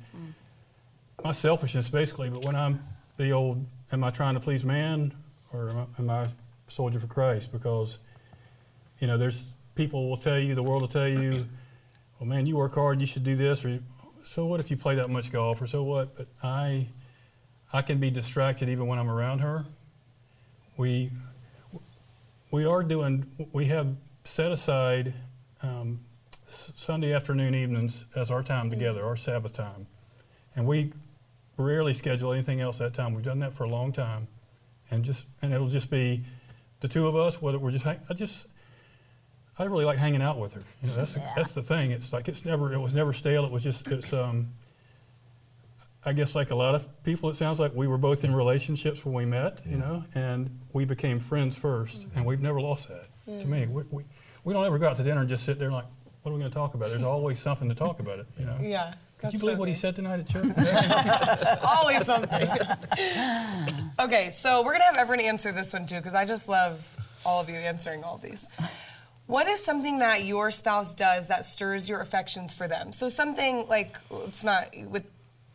my 1.23 1.31
selfishness 1.31 1.87
basically. 1.87 2.29
But 2.29 2.43
when 2.43 2.55
I'm 2.55 2.83
the 3.17 3.31
old, 3.31 3.65
am 3.91 4.03
I 4.03 4.11
trying 4.11 4.33
to 4.35 4.39
please 4.39 4.63
man 4.63 5.13
or 5.51 5.69
am 5.69 5.77
I, 5.77 6.01
am 6.01 6.09
I 6.09 6.23
a 6.23 6.29
soldier 6.67 6.99
for 6.99 7.07
Christ? 7.07 7.51
Because 7.51 7.99
you 8.99 9.07
know, 9.07 9.17
there's 9.17 9.47
people 9.75 10.09
will 10.09 10.17
tell 10.17 10.39
you, 10.39 10.55
the 10.55 10.63
world 10.63 10.81
will 10.81 10.87
tell 10.87 11.07
you, 11.07 11.45
well, 12.19 12.27
man, 12.27 12.45
you 12.45 12.55
work 12.55 12.75
hard, 12.75 13.01
you 13.01 13.07
should 13.07 13.23
do 13.23 13.35
this, 13.35 13.65
or 13.65 13.79
so 14.23 14.45
what 14.45 14.59
if 14.59 14.71
you 14.71 14.77
play 14.77 14.95
that 14.95 15.09
much 15.09 15.31
golf, 15.31 15.61
or 15.61 15.67
so 15.67 15.83
what? 15.83 16.15
But 16.15 16.27
I, 16.41 16.87
I 17.73 17.81
can 17.81 17.99
be 17.99 18.09
distracted 18.09 18.69
even 18.69 18.87
when 18.87 18.97
I'm 18.97 19.09
around 19.09 19.39
her. 19.39 19.65
We, 20.77 21.11
we 22.51 22.65
are 22.65 22.83
doing, 22.83 23.25
we 23.51 23.65
have 23.65 23.95
set 24.23 24.51
aside 24.51 25.13
um, 25.61 25.99
S- 26.47 26.71
Sunday 26.75 27.13
afternoon 27.13 27.53
evenings 27.53 28.05
as 28.15 28.31
our 28.31 28.43
time 28.43 28.69
together, 28.69 29.03
our 29.03 29.15
Sabbath 29.15 29.53
time, 29.53 29.87
and 30.55 30.65
we 30.65 30.91
rarely 31.57 31.93
schedule 31.93 32.33
anything 32.33 32.61
else 32.61 32.77
that 32.79 32.93
time. 32.93 33.13
We've 33.13 33.23
done 33.25 33.39
that 33.39 33.53
for 33.53 33.63
a 33.63 33.69
long 33.69 33.91
time, 33.91 34.27
and 34.91 35.03
just 35.05 35.25
and 35.41 35.53
it'll 35.53 35.69
just 35.69 35.89
be 35.89 36.23
the 36.81 36.87
two 36.87 37.07
of 37.07 37.15
us. 37.15 37.41
Whether 37.41 37.59
we're 37.59 37.71
just, 37.71 37.85
hang, 37.85 37.99
I 38.09 38.13
just. 38.13 38.47
I 39.57 39.63
really 39.63 39.85
like 39.85 39.97
hanging 39.97 40.21
out 40.21 40.37
with 40.37 40.53
her. 40.55 40.63
You 40.83 40.89
know, 40.89 40.95
that's 40.97 41.13
the, 41.13 41.21
Yeah. 41.21 41.31
that's 41.33 41.53
the 41.53 41.63
thing. 41.63 41.91
It's 41.91 42.11
like 42.11 42.27
it's 42.27 42.43
never 42.43 42.73
it 42.73 42.77
was 42.79 42.93
never 42.93 43.13
stale. 43.13 43.45
It 43.45 43.51
was 43.51 43.63
just 43.63 43.87
it's 43.87 44.11
um. 44.11 44.47
I 46.07 46.13
guess 46.13 46.35
like 46.35 46.51
a 46.51 46.55
lot 46.55 46.75
of 46.75 47.03
people, 47.03 47.29
it 47.31 47.35
sounds 47.35 47.59
like 47.59 47.73
we 47.73 47.87
were 47.87 47.97
both 47.97 48.23
in 48.23 48.35
relationships 48.35 49.03
when 49.03 49.15
we 49.15 49.25
met, 49.25 49.63
you 49.65 49.75
know, 49.77 50.03
and 50.13 50.51
we 50.71 50.85
became 50.85 51.17
friends 51.19 51.57
1st 51.57 52.05
and 52.15 52.23
we've 52.23 52.41
never 52.41 52.61
lost 52.61 52.89
that. 52.89 53.07
To 53.25 53.47
me, 53.47 53.65
we, 53.65 53.81
we 53.89 54.03
we 54.43 54.53
don't 54.53 54.63
ever 54.65 54.77
go 54.77 54.87
out 54.87 54.97
to 54.97 55.03
dinner 55.03 55.21
and 55.21 55.29
just 55.29 55.45
sit 55.45 55.57
there 55.57 55.71
like, 55.71 55.85
what 56.21 56.31
are 56.31 56.35
we 56.35 56.39
going 56.41 56.51
to 56.51 56.55
talk 56.55 56.75
about? 56.75 56.89
There's 56.89 57.01
always 57.01 57.39
something 57.39 57.67
to 57.69 57.73
talk 57.73 57.99
about 57.99 58.19
it, 58.19 58.27
you 58.37 58.45
know. 58.45 58.55
Yeah. 58.61 58.93
Could 59.25 59.33
you 59.33 59.39
believe 59.39 59.55
so 59.55 59.59
what 59.59 59.67
he 59.67 59.73
said 59.73 59.95
tonight 59.95 60.19
at 60.19 60.27
church? 60.27 61.59
Always 61.63 62.05
something. 62.05 62.49
okay, 63.99 64.31
so 64.31 64.63
we're 64.63 64.73
gonna 64.73 64.85
have 64.85 64.97
everyone 64.97 65.25
answer 65.25 65.51
this 65.51 65.73
one 65.73 65.85
too, 65.85 65.97
because 65.97 66.13
I 66.13 66.25
just 66.25 66.47
love 66.47 66.87
all 67.25 67.41
of 67.41 67.49
you 67.49 67.55
answering 67.55 68.03
all 68.03 68.15
of 68.15 68.21
these. 68.21 68.47
What 69.27 69.47
is 69.47 69.63
something 69.63 69.99
that 69.99 70.25
your 70.25 70.51
spouse 70.51 70.93
does 70.93 71.27
that 71.29 71.45
stirs 71.45 71.89
your 71.89 71.99
affections 72.01 72.53
for 72.53 72.67
them? 72.67 72.93
So 72.93 73.09
something 73.09 73.67
like 73.67 73.97
it's 74.27 74.43
not 74.43 74.69
with 74.87 75.03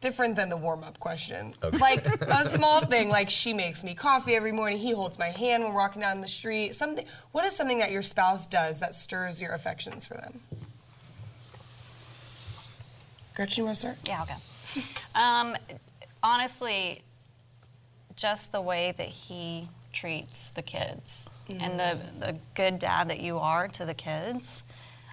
different 0.00 0.34
than 0.34 0.48
the 0.48 0.56
warm 0.56 0.82
up 0.82 0.98
question. 0.98 1.54
Okay. 1.62 1.78
Like 1.78 2.06
a 2.06 2.48
small 2.48 2.80
thing, 2.80 3.10
like 3.10 3.30
she 3.30 3.52
makes 3.52 3.84
me 3.84 3.94
coffee 3.94 4.34
every 4.34 4.52
morning. 4.52 4.78
He 4.78 4.92
holds 4.92 5.18
my 5.18 5.28
hand 5.28 5.62
when 5.62 5.72
we're 5.72 5.80
walking 5.80 6.00
down 6.00 6.20
the 6.20 6.28
street. 6.28 6.74
Something. 6.74 7.04
What 7.32 7.44
is 7.44 7.54
something 7.54 7.78
that 7.78 7.90
your 7.90 8.02
spouse 8.02 8.46
does 8.46 8.80
that 8.80 8.94
stirs 8.94 9.40
your 9.40 9.52
affections 9.52 10.06
for 10.06 10.14
them? 10.14 10.40
Gretchen, 13.40 13.62
you 13.62 13.64
want 13.64 13.76
to 13.76 13.80
start? 13.80 13.96
Yeah, 14.04 14.22
okay. 14.22 14.82
Um, 15.14 15.56
honestly, 16.22 17.02
just 18.14 18.52
the 18.52 18.60
way 18.60 18.92
that 18.98 19.08
he 19.08 19.66
treats 19.94 20.50
the 20.50 20.60
kids 20.60 21.26
and 21.48 21.80
the, 21.80 21.98
the 22.18 22.36
good 22.54 22.78
dad 22.78 23.08
that 23.08 23.20
you 23.20 23.38
are 23.38 23.66
to 23.68 23.86
the 23.86 23.94
kids, 23.94 24.62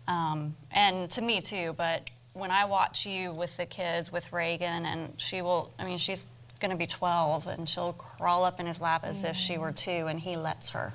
um, 0.10 0.58
and 0.72 1.10
to 1.12 1.22
me 1.22 1.40
too. 1.40 1.74
But 1.78 2.10
when 2.34 2.52
I 2.52 2.66
watch 2.66 3.06
you 3.06 3.32
with 3.32 3.56
the 3.56 3.66
kids, 3.66 4.12
with 4.12 4.34
Reagan, 4.34 4.86
and 4.86 5.13
she 5.16 5.42
will, 5.42 5.72
I 5.80 5.86
mean, 5.86 5.98
she's 5.98 6.26
going 6.60 6.72
to 6.72 6.78
be 6.78 6.86
12, 6.86 7.48
and 7.48 7.68
she'll 7.68 7.94
crawl 7.94 8.44
up 8.44 8.60
in 8.60 8.66
his 8.66 8.82
lap 8.82 9.06
as 9.06 9.24
if 9.24 9.38
she 9.38 9.58
were 9.58 9.72
two, 9.72 10.08
and 10.08 10.20
he 10.20 10.36
lets 10.36 10.72
her. 10.72 10.94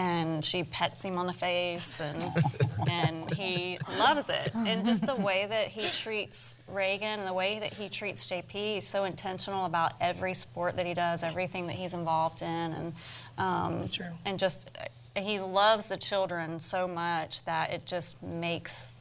And 0.00 0.44
she 0.44 0.62
pets 0.62 1.02
him 1.02 1.18
on 1.18 1.26
the 1.26 1.32
face, 1.32 2.00
and 2.00 2.32
and 2.88 3.34
he 3.34 3.78
loves 3.98 4.28
it. 4.30 4.52
And 4.54 4.86
just 4.86 5.04
the 5.04 5.16
way 5.16 5.44
that 5.50 5.66
he 5.66 5.90
treats 5.90 6.54
Reagan 6.68 7.18
and 7.18 7.26
the 7.26 7.32
way 7.32 7.58
that 7.58 7.72
he 7.74 7.88
treats 7.88 8.24
JP, 8.30 8.50
he's 8.52 8.86
so 8.86 9.02
intentional 9.02 9.64
about 9.64 9.94
every 10.00 10.34
sport 10.34 10.76
that 10.76 10.86
he 10.86 10.94
does, 10.94 11.24
everything 11.24 11.66
that 11.66 11.72
he's 11.74 11.94
involved 11.94 12.42
in, 12.42 12.48
and 12.48 12.92
um, 13.38 13.72
That's 13.72 13.90
true. 13.90 14.06
and 14.24 14.38
just 14.38 14.70
uh, 14.80 15.20
he 15.20 15.40
loves 15.40 15.86
the 15.88 15.96
children 15.96 16.60
so 16.60 16.86
much 16.86 17.44
that 17.46 17.72
it 17.72 17.84
just 17.84 18.22
makes 18.22 18.94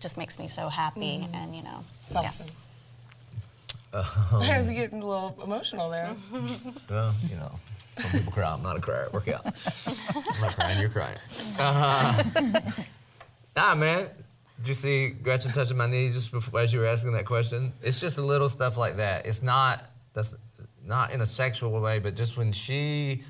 just 0.00 0.18
makes 0.18 0.38
me 0.38 0.46
so 0.46 0.68
happy 0.68 1.26
and 1.32 1.56
you 1.56 1.62
know 1.62 1.82
It's 2.06 2.14
yeah. 2.14 2.20
awesome. 2.20 2.46
I 4.42 4.58
was 4.58 4.68
getting 4.68 5.02
a 5.02 5.06
little 5.06 5.34
emotional 5.42 5.88
there. 5.88 6.14
Well, 6.90 7.14
you 7.30 7.36
know, 7.36 7.52
some 8.00 8.10
people 8.10 8.32
cry. 8.32 8.52
I'm 8.52 8.62
not 8.62 8.76
a 8.76 8.80
crier. 8.80 9.08
Work 9.12 9.28
out. 9.28 9.46
I'm 9.86 10.40
not 10.40 10.54
crying. 10.54 10.80
You're 10.80 10.90
crying. 10.90 11.18
Uh, 11.58 12.22
nah, 13.56 13.74
man. 13.74 14.08
Did 14.58 14.68
you 14.68 14.74
see 14.74 15.08
Gretchen 15.10 15.52
touching 15.52 15.76
my 15.76 15.86
knee 15.86 16.10
just 16.10 16.32
before, 16.32 16.60
as 16.60 16.72
you 16.72 16.80
were 16.80 16.86
asking 16.86 17.12
that 17.12 17.26
question? 17.26 17.72
It's 17.82 18.00
just 18.00 18.18
a 18.18 18.22
little 18.22 18.48
stuff 18.48 18.76
like 18.76 18.96
that. 18.96 19.26
It's 19.26 19.42
not 19.42 19.84
that's 20.14 20.34
not 20.84 21.12
in 21.12 21.20
a 21.20 21.26
sexual 21.26 21.78
way, 21.80 22.00
but 22.00 22.16
just 22.16 22.36
when 22.36 22.50
she 22.50 23.22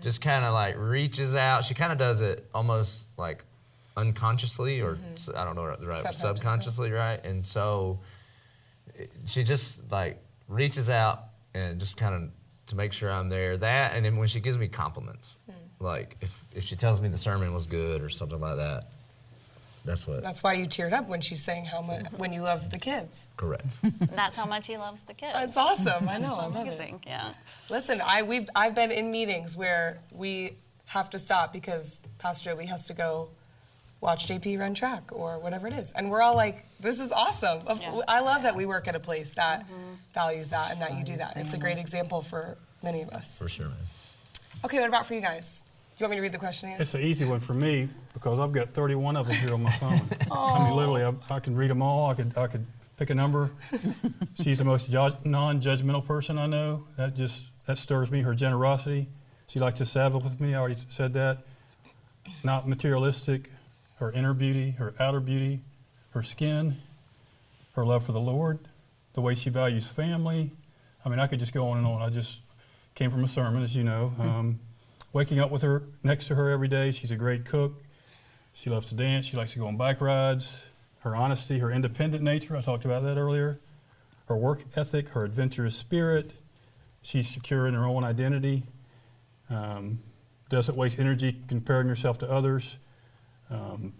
just 0.00 0.20
kind 0.20 0.44
of 0.44 0.54
like 0.54 0.76
reaches 0.78 1.36
out, 1.36 1.64
she 1.64 1.74
kind 1.74 1.92
of 1.92 1.98
does 1.98 2.20
it 2.22 2.48
almost 2.54 3.08
like 3.18 3.44
unconsciously, 3.96 4.80
or 4.80 4.98
I 5.34 5.44
don't 5.44 5.54
know 5.56 5.64
right 5.66 5.78
Subconscious, 5.78 6.20
subconsciously, 6.20 6.90
right? 6.92 7.22
And 7.24 7.44
so 7.44 8.00
she 9.26 9.42
just 9.42 9.90
like 9.90 10.22
reaches 10.48 10.88
out 10.88 11.24
and 11.54 11.78
just 11.78 11.96
kind 11.96 12.14
of 12.14 12.30
to 12.70 12.76
make 12.76 12.92
sure 12.92 13.10
I'm 13.10 13.28
there. 13.28 13.56
That 13.56 13.94
and 13.94 14.04
then 14.04 14.16
when 14.16 14.28
she 14.28 14.40
gives 14.40 14.58
me 14.58 14.68
compliments, 14.68 15.36
hmm. 15.46 15.52
like 15.78 16.16
if 16.20 16.44
if 16.54 16.64
she 16.64 16.76
tells 16.76 17.00
me 17.00 17.08
the 17.08 17.18
sermon 17.18 17.52
was 17.52 17.66
good 17.66 18.02
or 18.02 18.08
something 18.08 18.40
like 18.40 18.56
that, 18.56 18.86
that's 19.84 20.06
what 20.06 20.22
That's 20.22 20.42
why 20.42 20.54
you 20.54 20.66
teared 20.66 20.92
up 20.92 21.08
when 21.08 21.20
she's 21.20 21.42
saying 21.42 21.64
how 21.64 21.80
much 21.82 22.04
mm-hmm. 22.04 22.16
when 22.16 22.32
you 22.32 22.42
love 22.42 22.70
the 22.70 22.78
kids. 22.78 23.26
correct. 23.36 23.66
that's 24.14 24.36
how 24.36 24.46
much 24.46 24.66
he 24.66 24.76
loves 24.76 25.00
the 25.02 25.14
kids 25.14 25.32
That's 25.32 25.56
awesome. 25.56 26.08
I 26.08 26.18
know. 26.18 26.30
It's 26.30 26.38
I 26.38 26.46
love 26.46 26.56
it. 26.56 26.60
amazing 26.60 27.02
yeah 27.06 27.32
Listen, 27.68 28.00
I 28.04 28.22
we've 28.22 28.48
I've 28.54 28.74
been 28.74 28.90
in 28.90 29.10
meetings 29.10 29.56
where 29.56 30.00
we 30.12 30.56
have 30.86 31.10
to 31.10 31.18
stop 31.18 31.52
because 31.52 32.00
Pastor 32.18 32.50
Joby 32.50 32.66
has 32.66 32.86
to 32.86 32.94
go 32.94 33.30
watch 34.00 34.26
JP 34.26 34.58
run 34.58 34.74
track 34.74 35.04
or 35.12 35.38
whatever 35.38 35.66
it 35.66 35.74
is, 35.74 35.92
and 35.92 36.10
we're 36.10 36.22
all 36.22 36.34
like, 36.34 36.64
"This 36.80 36.98
is 36.98 37.12
awesome." 37.12 37.60
Yeah. 37.80 38.00
I 38.08 38.20
love 38.20 38.42
that 38.42 38.56
we 38.56 38.66
work 38.66 38.88
at 38.88 38.96
a 38.96 39.00
place 39.00 39.30
that 39.32 39.60
mm-hmm. 39.64 39.89
Values 40.14 40.50
that 40.50 40.72
and 40.72 40.80
that 40.80 40.96
you 40.96 41.04
do 41.04 41.16
that. 41.16 41.36
It's 41.36 41.54
a 41.54 41.58
great 41.58 41.78
example 41.78 42.22
for 42.22 42.56
many 42.82 43.02
of 43.02 43.10
us. 43.10 43.38
For 43.38 43.48
sure, 43.48 43.66
man. 43.66 43.76
Okay, 44.64 44.80
what 44.80 44.88
about 44.88 45.06
for 45.06 45.14
you 45.14 45.20
guys? 45.20 45.64
You 45.98 46.04
want 46.04 46.12
me 46.12 46.16
to 46.16 46.22
read 46.22 46.32
the 46.32 46.38
question 46.38 46.70
again? 46.70 46.80
It's 46.80 46.94
an 46.94 47.02
easy 47.02 47.26
one 47.26 47.40
for 47.40 47.52
me 47.52 47.88
because 48.14 48.38
I've 48.38 48.52
got 48.52 48.70
31 48.70 49.16
of 49.16 49.26
them 49.26 49.36
here 49.36 49.52
on 49.52 49.62
my 49.62 49.70
phone. 49.72 50.00
I 50.32 50.64
mean, 50.64 50.74
literally, 50.74 51.04
I, 51.04 51.12
I 51.28 51.40
can 51.40 51.54
read 51.54 51.70
them 51.70 51.82
all. 51.82 52.10
I 52.10 52.14
could, 52.14 52.36
I 52.38 52.46
could 52.46 52.64
pick 52.96 53.10
a 53.10 53.14
number. 53.14 53.50
She's 54.42 54.58
the 54.58 54.64
most 54.64 54.90
ju- 54.90 55.16
non-judgmental 55.24 56.06
person 56.06 56.38
I 56.38 56.46
know. 56.46 56.86
That 56.96 57.16
just 57.16 57.44
that 57.66 57.76
stirs 57.76 58.10
me. 58.10 58.22
Her 58.22 58.34
generosity. 58.34 59.08
She 59.46 59.58
likes 59.60 59.78
to 59.78 59.84
Sabbath 59.84 60.24
with 60.24 60.40
me. 60.40 60.54
I 60.54 60.58
already 60.58 60.76
said 60.88 61.12
that. 61.14 61.38
Not 62.42 62.66
materialistic. 62.66 63.50
Her 63.96 64.10
inner 64.12 64.32
beauty, 64.32 64.70
her 64.72 64.94
outer 64.98 65.20
beauty, 65.20 65.60
her 66.12 66.22
skin, 66.22 66.78
her 67.72 67.84
love 67.84 68.04
for 68.06 68.12
the 68.12 68.20
Lord, 68.20 68.58
the 69.14 69.20
way 69.20 69.34
she 69.34 69.50
values 69.50 69.88
family. 69.88 70.52
I 71.04 71.08
mean, 71.08 71.18
I 71.18 71.26
could 71.26 71.38
just 71.38 71.52
go 71.52 71.68
on 71.68 71.78
and 71.78 71.86
on. 71.86 72.02
I 72.02 72.10
just 72.10 72.40
came 72.94 73.10
from 73.10 73.24
a 73.24 73.28
sermon, 73.28 73.62
as 73.62 73.74
you 73.74 73.84
know. 73.84 74.12
Um, 74.18 74.60
waking 75.12 75.40
up 75.40 75.50
with 75.50 75.62
her 75.62 75.82
next 76.02 76.26
to 76.28 76.34
her 76.34 76.50
every 76.50 76.68
day. 76.68 76.92
She's 76.92 77.10
a 77.10 77.16
great 77.16 77.44
cook. 77.44 77.82
She 78.54 78.70
loves 78.70 78.86
to 78.86 78.94
dance. 78.94 79.26
She 79.26 79.36
likes 79.36 79.52
to 79.54 79.58
go 79.58 79.66
on 79.66 79.76
bike 79.76 80.00
rides. 80.00 80.68
Her 81.00 81.16
honesty, 81.16 81.58
her 81.60 81.70
independent 81.70 82.22
nature. 82.22 82.56
I 82.56 82.60
talked 82.60 82.84
about 82.84 83.02
that 83.04 83.16
earlier. 83.16 83.58
Her 84.26 84.36
work 84.36 84.64
ethic, 84.76 85.10
her 85.10 85.24
adventurous 85.24 85.74
spirit. 85.74 86.32
She's 87.02 87.28
secure 87.28 87.66
in 87.66 87.74
her 87.74 87.84
own 87.84 88.04
identity. 88.04 88.64
Um, 89.48 90.00
doesn't 90.50 90.76
waste 90.76 90.98
energy 90.98 91.36
comparing 91.48 91.88
herself 91.88 92.18
to 92.18 92.30
others. 92.30 92.76
Um, 93.48 93.94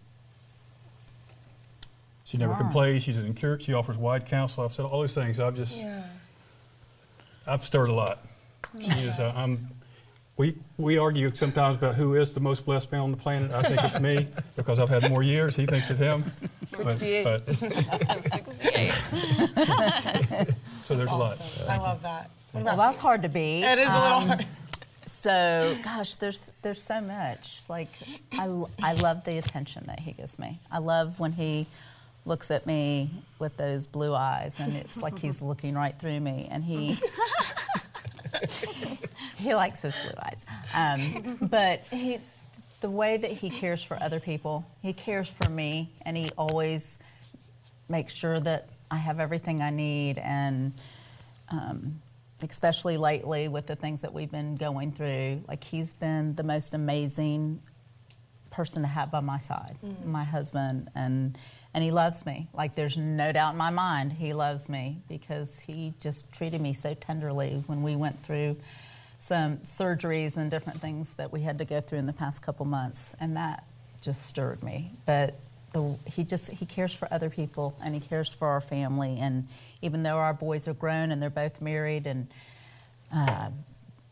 she 2.30 2.38
never 2.38 2.52
Wow. 2.52 2.58
complains. 2.58 3.02
She's 3.02 3.18
an 3.18 3.26
encourage. 3.26 3.62
She 3.64 3.72
offers 3.74 3.96
wide 3.98 4.24
counsel. 4.26 4.64
I've 4.64 4.72
said 4.72 4.84
all 4.84 5.00
those 5.00 5.14
things. 5.14 5.40
I've 5.40 5.56
just 5.56 5.76
Yeah. 5.76 6.02
I've 7.46 7.64
stirred 7.64 7.90
a 7.90 7.92
lot. 7.92 8.20
She 8.78 8.84
is, 8.86 9.18
uh, 9.18 9.32
I'm, 9.34 9.66
we, 10.36 10.54
we 10.78 10.96
argue 10.96 11.34
sometimes 11.34 11.76
about 11.76 11.96
who 11.96 12.14
is 12.14 12.32
the 12.34 12.40
most 12.40 12.64
blessed 12.64 12.92
man 12.92 13.00
on 13.00 13.10
the 13.10 13.16
planet. 13.16 13.50
I 13.50 13.62
think 13.62 13.82
it's 13.82 13.98
me 13.98 14.28
because 14.56 14.78
I've 14.78 14.88
had 14.88 15.10
more 15.10 15.24
years. 15.24 15.56
He 15.56 15.66
thinks 15.66 15.90
it's 15.90 15.98
him. 15.98 16.24
68. 16.68 17.24
But, 17.24 17.48
68 18.22 18.92
so 20.84 20.94
there's 20.94 21.08
a 21.08 21.14
lot. 21.14 21.32
Awesome. 21.40 21.70
I 21.70 21.78
love 21.78 22.02
that. 22.02 22.30
What 22.52 22.64
Well, 22.64 22.74
about 22.74 22.86
that's 22.92 22.98
hard 22.98 23.22
to 23.22 23.28
beat. 23.28 23.64
It 23.64 23.78
is 23.80 23.88
a 23.88 23.92
little 23.92 24.18
Um, 24.18 24.28
hard. 24.28 24.46
So, 25.06 25.76
gosh, 25.82 26.14
there's 26.16 26.52
there's 26.62 26.80
so 26.82 27.00
much. 27.00 27.62
Like, 27.68 27.88
I, 28.32 28.44
I 28.80 28.92
love 28.94 29.24
the 29.24 29.38
attention 29.38 29.84
that 29.88 30.00
he 30.00 30.12
gives 30.12 30.38
me. 30.38 30.60
I 30.70 30.78
love 30.78 31.18
when 31.18 31.32
he 31.32 31.66
looks 32.24 32.50
at 32.50 32.66
me 32.66 33.10
with 33.38 33.56
those 33.56 33.86
blue 33.86 34.14
eyes, 34.14 34.60
and 34.60 34.74
it's 34.74 35.02
like 35.02 35.18
he's 35.18 35.40
looking 35.50 35.74
right 35.74 35.98
through 35.98 36.20
me, 36.20 36.48
and 36.50 36.62
he 36.64 36.98
he 39.36 39.54
likes 39.54 39.82
his 39.82 39.96
blue 39.96 40.12
eyes. 40.22 40.44
Um, 40.74 41.38
but 41.42 41.84
he, 41.90 42.18
the 42.80 42.90
way 42.90 43.16
that 43.16 43.30
he 43.30 43.50
cares 43.50 43.82
for 43.82 44.00
other 44.02 44.20
people, 44.20 44.64
he 44.82 44.92
cares 44.92 45.28
for 45.28 45.48
me, 45.50 45.90
and 46.02 46.16
he 46.16 46.30
always 46.36 46.98
makes 47.88 48.14
sure 48.14 48.38
that 48.40 48.68
I 48.90 48.96
have 48.96 49.20
everything 49.20 49.60
I 49.60 49.70
need, 49.70 50.18
and 50.18 50.72
um, 51.48 52.00
especially 52.42 52.96
lately 52.96 53.48
with 53.48 53.66
the 53.66 53.76
things 53.76 54.02
that 54.02 54.12
we've 54.12 54.30
been 54.30 54.56
going 54.56 54.92
through, 54.92 55.42
like 55.48 55.64
he's 55.64 55.92
been 55.92 56.34
the 56.34 56.42
most 56.42 56.74
amazing 56.74 57.60
person 58.50 58.82
to 58.82 58.88
have 58.88 59.10
by 59.10 59.20
my 59.20 59.38
side, 59.38 59.76
my 60.04 60.24
husband, 60.24 60.88
and 60.94 61.38
and 61.74 61.84
he 61.84 61.90
loves 61.90 62.26
me. 62.26 62.48
Like 62.52 62.74
there's 62.74 62.96
no 62.96 63.32
doubt 63.32 63.52
in 63.52 63.58
my 63.58 63.70
mind 63.70 64.12
he 64.12 64.32
loves 64.32 64.68
me 64.68 65.02
because 65.08 65.60
he 65.60 65.94
just 66.00 66.32
treated 66.32 66.60
me 66.60 66.72
so 66.72 66.94
tenderly 66.94 67.62
when 67.66 67.82
we 67.82 67.96
went 67.96 68.22
through 68.22 68.56
some 69.18 69.58
surgeries 69.58 70.36
and 70.36 70.50
different 70.50 70.80
things 70.80 71.14
that 71.14 71.30
we 71.30 71.42
had 71.42 71.58
to 71.58 71.64
go 71.64 71.80
through 71.80 71.98
in 71.98 72.06
the 72.06 72.12
past 72.12 72.40
couple 72.42 72.64
months, 72.64 73.14
and 73.20 73.36
that 73.36 73.64
just 74.00 74.26
stirred 74.26 74.62
me. 74.62 74.92
But 75.04 75.34
the, 75.72 75.94
he 76.06 76.24
just 76.24 76.50
he 76.50 76.66
cares 76.66 76.94
for 76.94 77.06
other 77.12 77.30
people 77.30 77.76
and 77.84 77.94
he 77.94 78.00
cares 78.00 78.34
for 78.34 78.48
our 78.48 78.60
family. 78.60 79.18
And 79.20 79.46
even 79.82 80.02
though 80.02 80.16
our 80.16 80.34
boys 80.34 80.66
are 80.66 80.74
grown 80.74 81.12
and 81.12 81.22
they're 81.22 81.30
both 81.30 81.60
married 81.60 82.06
and 82.06 82.26
uh, 83.14 83.50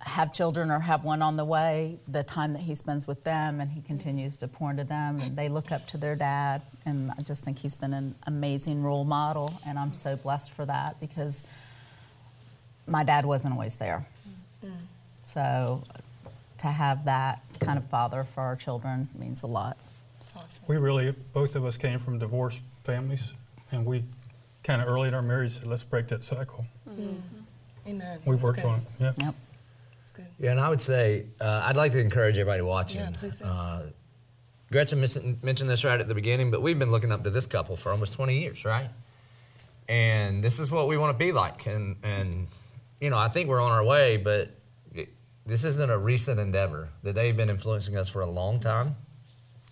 have 0.09 0.33
children 0.33 0.71
or 0.71 0.81
have 0.81 1.05
one 1.05 1.23
on 1.23 1.37
the 1.37 1.44
way, 1.44 1.99
the 2.09 2.23
time 2.23 2.53
that 2.53 2.62
he 2.62 2.75
spends 2.75 3.07
with 3.07 3.25
them 3.25 3.61
and 3.61 3.71
he 3.71 3.81
continues 3.81 4.37
to 4.38 4.49
pour 4.49 4.71
into 4.71 4.85
them 4.85 5.21
and 5.21 5.37
they 5.37 5.49
look 5.49 5.71
up 5.73 5.87
to 5.88 5.97
their 5.97 6.16
dad. 6.16 6.62
And 6.87 7.11
I 7.18 7.23
just 7.23 7.44
think 7.44 7.59
he's 7.59 7.75
been 7.75 7.92
an 7.92 8.14
amazing 8.27 8.83
role 8.83 9.05
model. 9.05 9.55
And 9.66 9.79
I'm 9.79 9.92
so 9.92 10.16
blessed 10.16 10.53
for 10.53 10.64
that 10.66 10.99
because 11.01 11.42
my 12.87 13.05
dad 13.05 13.25
wasn't 13.25 13.55
always 13.55 13.77
there. 13.77 14.07
So 15.25 15.83
to 16.59 16.68
have 16.68 17.05
that 17.05 17.42
kind 17.61 17.79
of 17.79 17.85
father 17.88 18.25
for 18.25 18.40
our 18.40 18.57
children 18.57 19.09
means 19.18 19.42
a 19.42 19.47
lot. 19.47 19.77
Awesome. 20.35 20.64
We 20.66 20.79
really, 20.79 21.14
both 21.33 21.55
of 21.55 21.64
us 21.66 21.77
came 21.77 21.99
from 21.99 22.18
divorced 22.18 22.61
families, 22.83 23.35
and 23.71 23.85
we 23.85 24.05
kind 24.64 24.81
of 24.81 24.88
early 24.88 25.09
in 25.09 25.14
our 25.14 25.23
marriage 25.23 25.53
said, 25.59 25.66
let's 25.66 25.85
break 25.85 26.09
that 26.09 26.23
cycle. 26.23 26.66
Mm-hmm. 26.88 27.16
Amen. 27.88 28.21
We've 28.25 28.42
worked 28.42 28.62
good. 28.62 28.66
on 28.66 28.79
it. 28.79 28.85
Yeah. 29.01 29.12
Yep. 29.18 29.35
Good. 30.18 30.28
Yeah, 30.40 30.50
and 30.50 30.61
I 30.61 30.68
would 30.68 30.83
say 30.83 31.26
uh, 31.40 31.62
I'd 31.64 31.76
like 31.76 31.92
to 31.92 32.00
encourage 32.00 32.38
everybody 32.38 32.62
watching. 32.62 33.00
Yeah, 33.00 33.11
please. 33.11 33.40
Uh, 33.40 33.90
Gretchen 34.70 35.00
mentioned, 35.00 35.70
this 35.70 35.85
right 35.85 36.00
at 36.00 36.09
the 36.09 36.14
beginning, 36.14 36.50
but 36.50 36.61
we've 36.61 36.78
been 36.78 36.90
looking 36.90 37.12
up 37.12 37.22
to 37.24 37.31
this 37.31 37.46
couple 37.46 37.76
for 37.76 37.90
almost 37.90 38.12
20 38.14 38.38
years, 38.38 38.64
right? 38.64 38.90
And 39.88 40.42
this 40.42 40.59
is 40.59 40.70
what 40.70 40.88
we 40.88 40.98
want 40.98 41.14
to 41.14 41.18
be 41.18 41.33
like. 41.33 41.66
And, 41.66 41.96
and 42.02 42.48
you 43.00 43.11
know, 43.11 43.16
I 43.16 43.28
think 43.28 43.48
we're 43.48 43.62
on 43.62 43.70
our 43.70 43.85
way, 43.85 44.16
but 44.16 44.50
it, 44.92 45.09
this 45.46 45.64
isn't 45.64 45.90
a 45.90 45.96
recent 45.96 46.38
endeavor. 46.40 46.90
That 47.04 47.14
they've 47.14 47.37
been 47.37 47.48
influencing 47.48 47.96
us 47.96 48.09
for 48.09 48.20
a 48.20 48.26
long 48.26 48.61
time. 48.61 48.96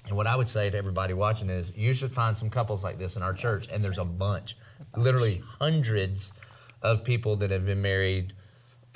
And 0.07 0.17
what 0.17 0.29
I 0.29 0.37
would 0.37 0.49
say 0.49 0.71
to 0.71 0.79
everybody 0.79 1.13
watching 1.13 1.51
is 1.51 1.77
you 1.77 1.93
should 1.93 2.13
find 2.13 2.37
some 2.37 2.49
couples 2.49 2.85
like 2.85 2.97
this 2.97 3.17
in 3.17 3.23
our 3.23 3.33
church, 3.33 3.67
and 3.75 3.83
there's 3.83 3.99
a 3.99 4.05
bunch, 4.05 4.57
literally 4.97 5.43
hundreds 5.59 6.33
of 6.81 7.03
people 7.03 7.37
that 7.37 7.51
have 7.51 7.67
been 7.67 7.83
married 7.83 8.33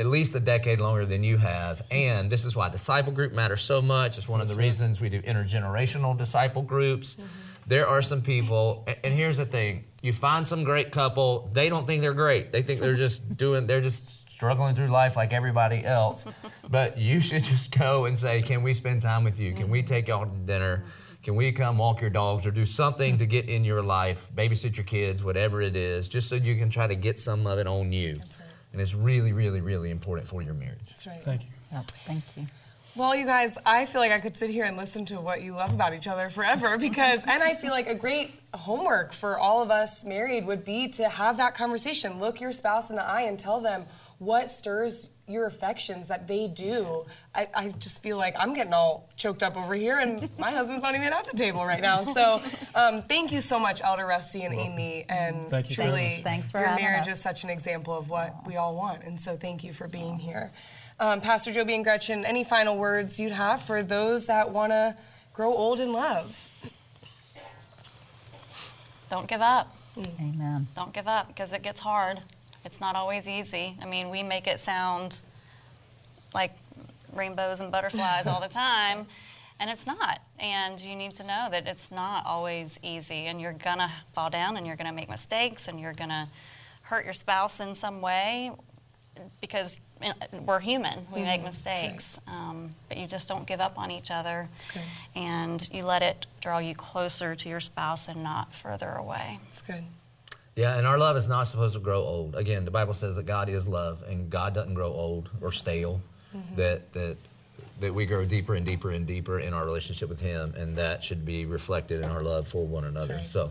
at 0.00 0.06
least 0.06 0.34
a 0.34 0.40
decade 0.40 0.80
longer 0.80 1.04
than 1.04 1.22
you 1.22 1.36
have. 1.36 1.82
And 1.90 2.30
this 2.30 2.46
is 2.46 2.56
why 2.56 2.70
disciple 2.70 3.12
group 3.12 3.34
matters 3.34 3.60
so 3.60 3.82
much. 3.82 4.16
It's 4.16 4.30
one 4.30 4.40
of 4.40 4.48
the 4.48 4.54
reasons 4.54 4.98
we 4.98 5.10
do 5.10 5.20
intergenerational 5.20 6.16
disciple 6.16 6.62
groups. 6.62 7.18
there 7.66 7.86
are 7.86 8.00
some 8.00 8.22
people, 8.22 8.88
and 9.04 9.12
here's 9.12 9.36
the 9.36 9.44
thing: 9.44 9.84
you 10.00 10.14
find 10.14 10.48
some 10.48 10.64
great 10.64 10.90
couple, 10.90 11.50
they 11.52 11.68
don't 11.68 11.86
think 11.86 12.00
they're 12.00 12.14
great. 12.14 12.50
They 12.50 12.62
think 12.62 12.80
they're 12.80 12.94
just 12.94 13.36
doing, 13.44 13.66
they're 13.66 13.82
just 13.82 14.30
struggling 14.30 14.74
through 14.74 14.86
life 14.86 15.16
like 15.16 15.34
everybody 15.34 15.84
else. 15.84 16.24
But 16.70 16.96
you 16.96 17.20
should 17.20 17.44
just 17.44 17.78
go 17.78 18.06
and 18.06 18.18
say, 18.18 18.40
"Can 18.40 18.62
we 18.62 18.72
spend 18.72 19.02
time 19.02 19.22
with 19.22 19.38
you? 19.38 19.52
Can 19.52 19.68
we 19.68 19.82
take 19.82 20.08
y'all 20.08 20.24
to 20.24 20.38
dinner?" 20.46 20.82
Can 21.22 21.36
we 21.36 21.52
come 21.52 21.76
walk 21.76 22.00
your 22.00 22.08
dogs 22.08 22.46
or 22.46 22.50
do 22.50 22.64
something 22.64 23.18
to 23.18 23.26
get 23.26 23.46
in 23.46 23.62
your 23.62 23.82
life, 23.82 24.30
babysit 24.34 24.78
your 24.78 24.84
kids, 24.84 25.22
whatever 25.22 25.60
it 25.60 25.76
is, 25.76 26.08
just 26.08 26.30
so 26.30 26.36
you 26.36 26.56
can 26.56 26.70
try 26.70 26.86
to 26.86 26.94
get 26.94 27.20
some 27.20 27.46
of 27.46 27.58
it 27.58 27.66
on 27.66 27.92
you. 27.92 28.18
And 28.72 28.80
it's 28.80 28.94
really, 28.94 29.32
really, 29.32 29.60
really 29.60 29.90
important 29.90 30.28
for 30.28 30.42
your 30.42 30.54
marriage. 30.54 30.78
That's 30.88 31.06
right. 31.06 31.22
Thank 31.22 31.42
you. 31.42 31.48
Yep, 31.72 31.90
thank 31.90 32.36
you. 32.36 32.46
Well, 33.00 33.16
you 33.16 33.24
guys, 33.24 33.56
I 33.64 33.86
feel 33.86 34.02
like 34.02 34.12
I 34.12 34.20
could 34.20 34.36
sit 34.36 34.50
here 34.50 34.66
and 34.66 34.76
listen 34.76 35.06
to 35.06 35.22
what 35.22 35.40
you 35.42 35.54
love 35.54 35.72
about 35.72 35.94
each 35.94 36.06
other 36.06 36.28
forever 36.28 36.76
because, 36.76 37.20
and 37.26 37.42
I 37.42 37.54
feel 37.54 37.70
like 37.70 37.88
a 37.88 37.94
great 37.94 38.38
homework 38.52 39.14
for 39.14 39.38
all 39.38 39.62
of 39.62 39.70
us 39.70 40.04
married 40.04 40.44
would 40.46 40.66
be 40.66 40.86
to 40.88 41.08
have 41.08 41.38
that 41.38 41.54
conversation. 41.54 42.20
Look 42.20 42.42
your 42.42 42.52
spouse 42.52 42.90
in 42.90 42.96
the 42.96 43.02
eye 43.02 43.22
and 43.22 43.38
tell 43.38 43.62
them 43.62 43.86
what 44.18 44.50
stirs 44.50 45.08
your 45.26 45.46
affections 45.46 46.08
that 46.08 46.28
they 46.28 46.46
do. 46.46 47.06
I, 47.34 47.48
I 47.54 47.68
just 47.78 48.02
feel 48.02 48.18
like 48.18 48.34
I'm 48.38 48.52
getting 48.52 48.74
all 48.74 49.08
choked 49.16 49.42
up 49.42 49.56
over 49.56 49.72
here, 49.72 49.98
and 49.98 50.28
my 50.38 50.50
husband's 50.50 50.82
not 50.82 50.94
even 50.94 51.10
at 51.10 51.24
the 51.24 51.34
table 51.34 51.64
right 51.64 51.80
now. 51.80 52.02
So, 52.02 52.38
um, 52.74 53.02
thank 53.04 53.32
you 53.32 53.40
so 53.40 53.58
much, 53.58 53.80
Elder 53.82 54.04
Rusty 54.04 54.42
and 54.42 54.54
Amy. 54.54 55.06
And 55.08 55.48
Thank 55.48 55.70
you. 55.70 55.76
truly, 55.76 55.90
Thanks- 56.00 56.22
thanks 56.22 56.50
for 56.50 56.58
your 56.58 56.68
having 56.68 56.84
marriage 56.84 57.06
us. 57.08 57.14
is 57.14 57.20
such 57.22 57.44
an 57.44 57.48
example 57.50 57.96
of 57.96 58.10
what 58.10 58.46
we 58.46 58.56
all 58.56 58.74
want. 58.76 59.04
And 59.04 59.18
so, 59.18 59.36
thank 59.38 59.64
you 59.64 59.72
for 59.72 59.88
being 59.88 60.18
here. 60.18 60.52
Um, 61.00 61.22
Pastor 61.22 61.50
Joby 61.50 61.74
and 61.74 61.82
Gretchen, 61.82 62.26
any 62.26 62.44
final 62.44 62.76
words 62.76 63.18
you'd 63.18 63.32
have 63.32 63.62
for 63.62 63.82
those 63.82 64.26
that 64.26 64.50
want 64.50 64.72
to 64.72 64.94
grow 65.32 65.48
old 65.48 65.80
in 65.80 65.94
love? 65.94 66.38
Don't 69.08 69.26
give 69.26 69.40
up. 69.40 69.74
Amen. 70.20 70.68
Don't 70.76 70.92
give 70.92 71.08
up 71.08 71.28
because 71.28 71.54
it 71.54 71.62
gets 71.62 71.80
hard. 71.80 72.20
It's 72.66 72.82
not 72.82 72.96
always 72.96 73.26
easy. 73.26 73.78
I 73.80 73.86
mean, 73.86 74.10
we 74.10 74.22
make 74.22 74.46
it 74.46 74.60
sound 74.60 75.22
like 76.34 76.52
rainbows 77.14 77.60
and 77.60 77.72
butterflies 77.72 78.26
all 78.26 78.42
the 78.42 78.48
time, 78.66 79.06
and 79.58 79.70
it's 79.70 79.86
not. 79.86 80.20
And 80.38 80.78
you 80.78 80.94
need 80.94 81.14
to 81.14 81.24
know 81.24 81.48
that 81.50 81.66
it's 81.66 81.90
not 81.90 82.26
always 82.26 82.78
easy, 82.82 83.24
and 83.24 83.40
you're 83.40 83.54
gonna 83.54 83.90
fall 84.12 84.28
down, 84.28 84.58
and 84.58 84.66
you're 84.66 84.76
gonna 84.76 84.92
make 84.92 85.08
mistakes, 85.08 85.66
and 85.66 85.80
you're 85.80 85.94
gonna 85.94 86.28
hurt 86.82 87.06
your 87.06 87.14
spouse 87.14 87.58
in 87.58 87.74
some 87.74 88.02
way 88.02 88.50
because 89.40 89.80
you 89.80 89.80
know, 89.80 89.89
we're 90.44 90.60
human. 90.60 91.06
We 91.14 91.22
make 91.22 91.42
mistakes, 91.42 92.18
um, 92.26 92.74
but 92.88 92.96
you 92.98 93.06
just 93.06 93.28
don't 93.28 93.46
give 93.46 93.60
up 93.60 93.78
on 93.78 93.90
each 93.90 94.10
other, 94.10 94.48
and 95.14 95.68
you 95.72 95.84
let 95.84 96.02
it 96.02 96.26
draw 96.40 96.58
you 96.58 96.74
closer 96.74 97.34
to 97.34 97.48
your 97.48 97.60
spouse 97.60 98.08
and 98.08 98.22
not 98.22 98.54
further 98.54 98.90
away. 98.90 99.38
It's 99.48 99.62
good. 99.62 99.84
Yeah, 100.56 100.76
and 100.76 100.86
our 100.86 100.98
love 100.98 101.16
is 101.16 101.28
not 101.28 101.44
supposed 101.44 101.74
to 101.74 101.80
grow 101.80 102.02
old. 102.02 102.34
Again, 102.34 102.64
the 102.64 102.70
Bible 102.70 102.94
says 102.94 103.16
that 103.16 103.24
God 103.24 103.48
is 103.48 103.68
love, 103.68 104.02
and 104.08 104.28
God 104.30 104.54
doesn't 104.54 104.74
grow 104.74 104.88
old 104.88 105.30
or 105.40 105.52
stale. 105.52 106.00
That 106.56 106.92
that 106.92 107.16
that 107.80 107.94
we 107.94 108.06
grow 108.06 108.24
deeper 108.24 108.54
and 108.54 108.64
deeper 108.64 108.90
and 108.90 109.06
deeper 109.06 109.40
in 109.40 109.52
our 109.54 109.64
relationship 109.64 110.08
with 110.08 110.20
Him, 110.20 110.54
and 110.56 110.76
that 110.76 111.02
should 111.02 111.24
be 111.24 111.44
reflected 111.46 112.04
in 112.04 112.10
our 112.10 112.22
love 112.22 112.46
for 112.46 112.64
one 112.64 112.84
another. 112.84 113.16
right. 113.16 113.26
So, 113.26 113.50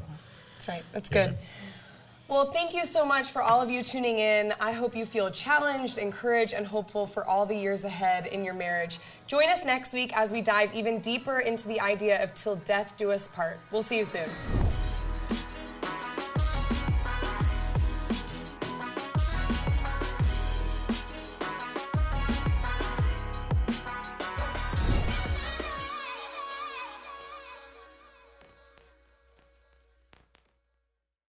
That's 0.53 0.67
right. 0.67 0.83
That's 0.93 1.09
good. 1.09 1.37
Well, 2.29 2.45
thank 2.45 2.75
you 2.75 2.85
so 2.85 3.03
much 3.03 3.31
for 3.31 3.41
all 3.41 3.59
of 3.59 3.71
you 3.71 3.81
tuning 3.81 4.19
in. 4.19 4.53
I 4.59 4.71
hope 4.71 4.95
you 4.95 5.07
feel 5.07 5.31
challenged, 5.31 5.97
encouraged, 5.97 6.53
and 6.53 6.63
hopeful 6.63 7.07
for 7.07 7.25
all 7.25 7.47
the 7.47 7.55
years 7.55 7.85
ahead 7.85 8.27
in 8.27 8.45
your 8.45 8.53
marriage. 8.53 8.99
Join 9.25 9.49
us 9.49 9.65
next 9.65 9.93
week 9.93 10.15
as 10.15 10.31
we 10.31 10.43
dive 10.43 10.71
even 10.75 10.99
deeper 10.99 11.39
into 11.39 11.67
the 11.67 11.81
idea 11.81 12.21
of 12.21 12.35
till 12.35 12.57
death 12.57 12.93
do 12.99 13.09
us 13.09 13.29
part. 13.29 13.59
We'll 13.71 13.81
see 13.81 13.97
you 13.97 14.05
soon. 14.05 14.29